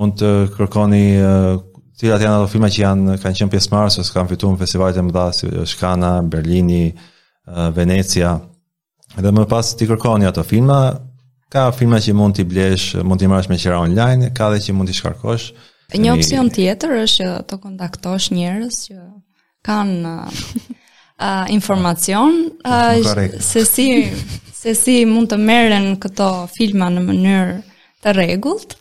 mund 0.00 0.16
të 0.20 0.31
kërkoni 0.55 1.02
uh, 1.18 1.59
cilat 2.00 2.24
janë 2.24 2.38
ato 2.38 2.48
filma 2.55 2.70
që 2.72 2.85
janë 2.87 3.16
kanë 3.22 3.38
qenë 3.42 3.52
pjesëmarrës 3.57 3.98
ose 4.02 4.14
kanë 4.14 4.33
fituar 4.33 4.55
në 4.55 4.62
festivalet 4.62 5.00
e 5.00 5.05
mëdha 5.09 5.24
si 5.37 5.50
Shkana, 5.74 6.12
Berlini, 6.33 6.92
uh, 6.94 7.68
Venecia. 7.76 8.33
Dhe 9.18 9.35
më 9.37 9.44
pas 9.52 9.74
ti 9.76 9.88
kërkoni 9.90 10.31
ato 10.31 10.46
filma, 10.48 10.78
ka 11.52 11.66
filma 11.76 12.00
që 12.00 12.14
mund 12.16 12.38
t'i 12.38 12.46
blesh, 12.48 12.96
mund 13.05 13.20
t'i 13.20 13.28
marrësh 13.31 13.50
me 13.52 13.59
qira 13.61 13.83
online, 13.85 14.31
ka 14.37 14.48
edhe 14.52 14.62
që 14.70 14.76
mund 14.78 14.88
t'i 14.88 14.96
shkarkosh. 14.96 15.50
Një 15.98 16.14
opsion 16.14 16.48
tjetër 16.57 16.96
është 17.02 17.28
të 17.50 17.59
kontaktosh 17.66 18.31
njerëz 18.33 18.78
që 18.87 19.05
kanë 19.68 20.14
uh, 21.20 21.44
informacion 21.48 22.33
uh, 22.64 23.31
se 23.40 23.61
si 23.64 24.11
se 24.57 24.72
si 24.75 25.05
mund 25.09 25.31
të 25.33 25.38
merren 25.42 25.96
këto 26.01 26.46
filma 26.55 26.90
në 26.90 27.03
mënyrë 27.09 27.57
të 28.03 28.14
rregullt. 28.16 28.77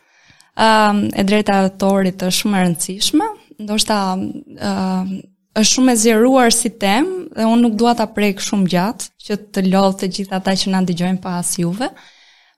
uh, 0.58 0.96
e 1.16 1.24
drejta 1.24 1.52
e 1.54 1.62
autorit 1.72 2.22
është 2.22 2.38
shumë 2.42 2.58
e 2.60 2.64
rëndësishme. 2.66 3.28
Ndoshta 3.66 3.98
uh, 4.16 5.12
është 5.58 5.72
shumë 5.74 5.92
e 5.94 6.02
zjeruar 6.04 6.54
si 6.56 6.70
tem 6.70 7.10
dhe 7.36 7.44
unë 7.46 7.62
nuk 7.66 7.76
dua 7.76 7.94
ta 7.96 8.06
prek 8.08 8.40
shumë 8.42 8.68
gjatë 8.74 9.06
që 9.26 9.38
të 9.54 9.64
lodh 9.72 9.98
të 10.02 10.10
gjitha 10.16 10.36
ata 10.40 10.56
që 10.56 10.70
na 10.72 10.82
dëgjojnë 10.86 11.22
pas 11.22 11.52
juve. 11.64 11.90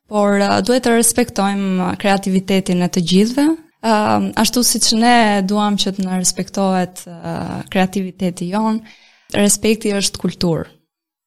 Por 0.09 0.38
uh, 0.41 0.57
duhet 0.62 0.83
të 0.86 0.95
respektojmë 0.97 1.93
kreativitetin 2.01 2.81
e 2.83 2.88
të 2.91 3.01
gjithve 3.09 3.47
uh, 3.47 4.19
ashtu 4.36 4.63
siç 4.67 4.91
ne 4.99 5.41
duam 5.47 5.73
që 5.79 5.95
të 5.95 6.05
na 6.05 6.17
respektohet 6.21 7.05
uh, 7.07 7.63
kreativiteti 7.69 8.51
jon. 8.51 8.83
Respekti 9.31 9.93
është 9.95 10.19
kultur 10.21 10.67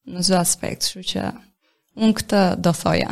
në 0.06 0.22
zë 0.26 0.37
aspekt, 0.38 0.90
shu 0.92 1.00
që 1.02 1.30
unë 1.96 2.16
këtë 2.20 2.42
do 2.62 2.72
thoja. 2.76 3.11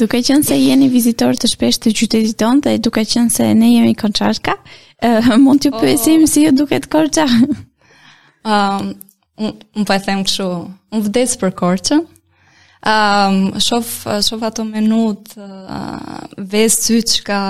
duke 0.00 0.20
qënë 0.24 0.46
se 0.46 0.56
jeni 0.56 0.88
vizitor 0.88 1.36
të 1.36 1.50
shpesh 1.52 1.80
të 1.82 1.92
qytetit 1.98 2.36
tonë 2.40 2.62
dhe 2.64 2.78
duke 2.86 3.02
qënë 3.04 3.28
se 3.34 3.50
ne 3.54 3.72
jemi 3.74 3.94
konçashka, 4.00 4.54
eh, 5.02 5.28
mund 5.38 5.60
të 5.66 5.72
përësim 5.80 6.24
oh. 6.24 6.30
si 6.30 6.46
ju 6.46 6.54
duke 6.56 6.80
të 6.80 6.88
korqa? 6.90 7.26
Në 8.46 8.94
um, 8.96 9.84
për 9.84 9.86
po 9.86 9.96
e 9.98 10.00
them 10.06 10.24
këshu, 10.24 10.46
unë 10.94 11.04
vdes 11.10 11.36
për 11.42 11.52
korqë, 11.60 12.00
Um, 12.80 13.58
shof, 13.60 14.06
shof 14.24 14.40
ato 14.48 14.64
menut 14.64 15.34
uh, 15.36 15.50
ah, 15.68 16.22
Vesë 16.40 17.02
syqka 17.04 17.40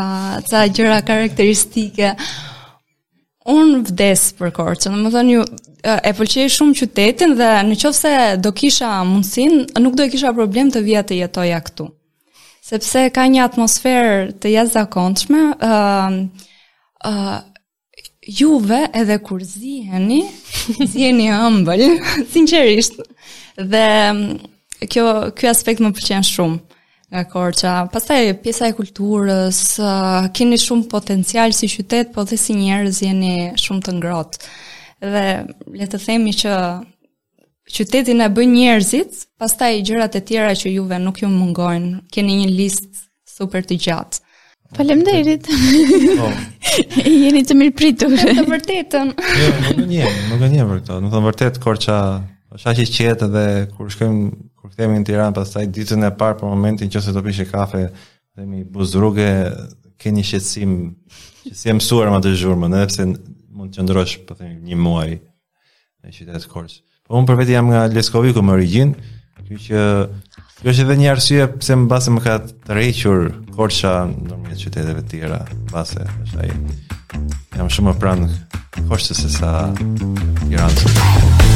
Ca 0.51 0.64
gjëra 0.75 0.96
karakteristike 1.07 2.09
unë 3.48 3.85
vdes 3.88 4.24
për 4.38 4.50
Korçë. 4.57 4.92
Do 4.92 5.11
të 5.14 5.22
ju 5.31 5.44
e 5.83 6.12
pëlqej 6.16 6.48
shumë 6.55 6.76
qytetin 6.83 7.37
dhe 7.38 7.50
në 7.66 8.37
do 8.44 8.53
kisha 8.53 8.90
mundsinë, 9.05 9.79
nuk 9.81 9.96
do 9.96 10.03
e 10.05 10.11
kisha 10.12 10.33
problem 10.37 10.70
të 10.70 10.83
vija 10.85 11.03
të 11.03 11.18
jetoja 11.22 11.61
këtu. 11.64 11.87
Sepse 12.61 13.09
ka 13.11 13.24
një 13.26 13.44
atmosferë 13.44 14.33
të 14.38 14.53
jashtëzakonshme, 14.55 15.40
ë 15.57 15.70
uh, 15.70 16.50
ë 17.09 17.11
uh, 17.11 17.38
juve 18.31 18.83
edhe 18.94 19.16
kur 19.24 19.40
ziheni, 19.42 20.20
ziheni 20.92 21.33
ëmbël, 21.35 21.87
sinqerisht. 22.35 23.00
Dhe 23.57 23.87
kjo 24.92 25.07
ky 25.37 25.48
aspekt 25.50 25.81
më 25.85 25.94
pëlqen 25.96 26.29
shumë 26.29 26.70
nga 27.11 27.25
Korça. 27.27 27.73
Pastaj 27.92 28.37
pjesa 28.42 28.66
e 28.70 28.77
kulturës, 28.79 29.59
keni 30.37 30.59
shumë 30.61 30.87
potencial 30.92 31.53
si 31.57 31.66
qytet, 31.70 32.12
po 32.14 32.23
dhe 32.23 32.38
si 32.38 32.55
njerëz 32.55 33.03
jeni 33.03 33.35
shumë 33.59 33.85
të 33.87 33.94
ngrohtë. 33.99 34.49
Dhe 35.03 35.25
le 35.81 35.87
të 35.90 36.01
themi 36.07 36.35
që 36.42 36.55
qytetin 37.75 38.23
e 38.27 38.31
bëj 38.35 38.49
njerëzit, 38.55 39.25
pastaj 39.42 39.81
gjërat 39.90 40.18
e 40.20 40.25
tjera 40.31 40.55
që 40.62 40.73
juve 40.77 40.99
nuk 41.03 41.23
ju 41.25 41.31
mungojnë. 41.31 42.05
Keni 42.14 42.38
një 42.44 42.51
listë 42.55 43.07
super 43.35 43.66
të 43.66 43.81
gjatë. 43.87 44.23
Faleminderit. 44.79 45.49
Oh. 46.23 46.31
Jeni 47.25 47.40
të 47.42 47.57
mirë 47.59 47.73
pritur. 47.75 48.12
Në 48.14 48.37
të 48.38 48.44
vërtetën. 48.53 49.09
jo, 49.18 49.81
nuk 49.83 49.83
e 49.83 49.88
njeh, 49.90 50.20
nuk 50.31 50.44
e 50.46 50.51
njeh 50.53 50.77
Do 50.87 51.07
të 51.11 51.23
vërtet 51.25 51.59
Korça 51.59 51.96
është 52.55 52.68
aq 52.70 52.79
i 52.79 52.87
qetë 52.87 53.29
dhe 53.35 53.44
kur 53.75 53.90
shkojmë 53.90 54.31
kur 54.71 54.77
kthehemi 54.77 55.01
në 55.03 55.09
Tiranë 55.09 55.35
pastaj 55.37 55.67
ditën 55.75 56.07
e 56.07 56.11
parë 56.17 56.39
për 56.41 56.51
momentin 56.51 56.91
që 56.93 57.03
se 57.03 57.13
do 57.15 57.21
pishë 57.25 57.49
kafe 57.51 57.89
themi 58.35 58.65
mi 58.65 59.15
ke 59.17 59.31
keni 60.01 60.23
shqetësim 60.23 60.75
që 61.49 61.55
si 61.57 61.69
e 61.71 61.75
mësuar 61.77 62.11
më 62.15 62.21
të 62.25 62.35
zhurmë 62.41 62.69
edhe 62.69 62.87
pse 62.89 63.05
mund 63.09 63.73
të 63.75 63.81
qëndrosh 63.81 64.15
për 64.21 64.29
po 64.29 64.39
të 64.39 64.53
një 64.69 64.77
muaj 64.79 65.21
në 66.03 66.15
qytetës 66.17 66.49
kors 66.49 66.79
po 67.05 67.19
unë 67.19 67.27
për 67.29 67.41
vetë 67.43 67.55
jam 67.57 67.71
nga 67.73 67.85
Leskoviku 67.93 68.43
më 68.45 68.55
origin 68.57 68.95
kjo 69.51 69.61
që 69.67 69.83
kjo 70.61 70.71
është 70.75 70.85
edhe 70.87 70.99
një 71.01 71.11
arsye 71.15 71.47
pse 71.59 71.77
më 71.81 71.89
basë 71.91 72.15
më 72.17 72.25
ka 72.29 72.35
të 72.69 72.77
rejqur 72.79 73.23
korsha 73.57 73.95
në 74.07 74.31
të 74.31 74.39
një 74.47 74.59
qytetëve 74.65 75.07
tjera 75.11 75.43
base 75.75 76.07
shaj, 76.31 76.51
jam 77.59 77.69
shumë 77.73 77.91
më 77.95 78.01
pranë 78.01 78.33
Korçës 78.89 79.19
e 79.27 79.29
sa 79.35 79.49
i 80.49 80.55
të 80.61 81.49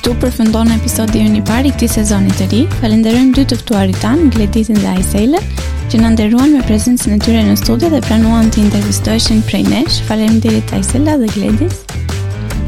Këtu 0.00 0.12
përfundon 0.16 0.68
në 0.72 0.78
episodi 0.80 1.20
e 1.20 1.26
një 1.28 1.40
pari 1.44 1.70
këti 1.74 1.86
sezonit 1.92 2.32
të 2.40 2.44
ri, 2.48 2.58
falenderojmë 2.80 3.34
dy 3.36 3.42
tëftuarit 3.50 3.98
tanë, 4.00 4.30
Gleditin 4.32 4.78
dhe 4.80 4.88
Ajselet, 4.94 5.60
që 5.92 5.98
në 6.00 6.12
nderuan 6.14 6.54
me 6.56 6.62
prezencë 6.64 7.10
në 7.10 7.16
tyre 7.20 7.40
në 7.44 7.56
studi 7.60 7.90
dhe 7.92 7.98
pranuan 8.06 8.46
të 8.48 8.62
intervistoheshin 8.62 9.42
prej 9.50 9.60
nesh, 9.66 9.98
falem 10.08 10.38
dirit 10.40 10.72
Aisela 10.72 11.18
dhe 11.20 11.28
Gledis. 11.34 11.82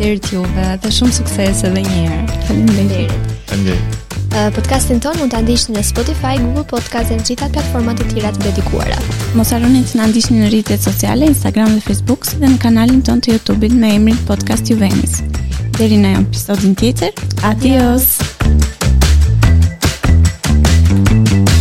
Dirit 0.03 0.29
juve, 0.29 0.67
dhe 0.85 0.91
shumë 0.93 1.17
sukses 1.23 1.63
edhe 1.71 1.85
një 1.87 2.03
Falem 2.03 2.43
Faleminderit. 2.49 3.15
njërë. 3.15 3.45
Falem 3.49 3.65
dhe 3.65 4.45
Podcastin 4.59 5.01
ton 5.01 5.17
mund 5.21 5.33
të 5.33 5.39
andisht 5.41 5.73
në 5.73 5.85
Spotify, 5.89 6.35
Google 6.45 6.67
Podcast 6.75 7.13
dhe 7.15 7.17
në 7.17 7.25
gjithat 7.31 7.55
platformat 7.57 8.03
e 8.05 8.11
tjera 8.13 8.35
të 8.37 8.45
dedikuara. 8.51 8.99
Mos 9.41 9.55
të 9.57 9.63
në 9.65 10.03
andisht 10.05 10.37
në 10.37 10.53
rritet 10.53 10.85
sociale, 10.85 11.33
Instagram 11.33 11.79
dhe 11.81 11.81
Facebook, 11.89 12.29
si 12.29 12.37
dhe 12.37 12.53
në 12.53 12.61
kanalin 12.61 13.01
ton 13.01 13.25
të 13.25 13.33
Youtube-it 13.39 13.73
me 13.73 13.95
emrit 13.97 14.21
Podcast 14.29 14.69
Juvenis. 14.69 15.23
deri 15.79 15.97
në 16.01 16.13
episodin 16.21 16.75
tjetër. 16.75 17.15
Adios. 17.49 18.19
Adios. 21.23 21.52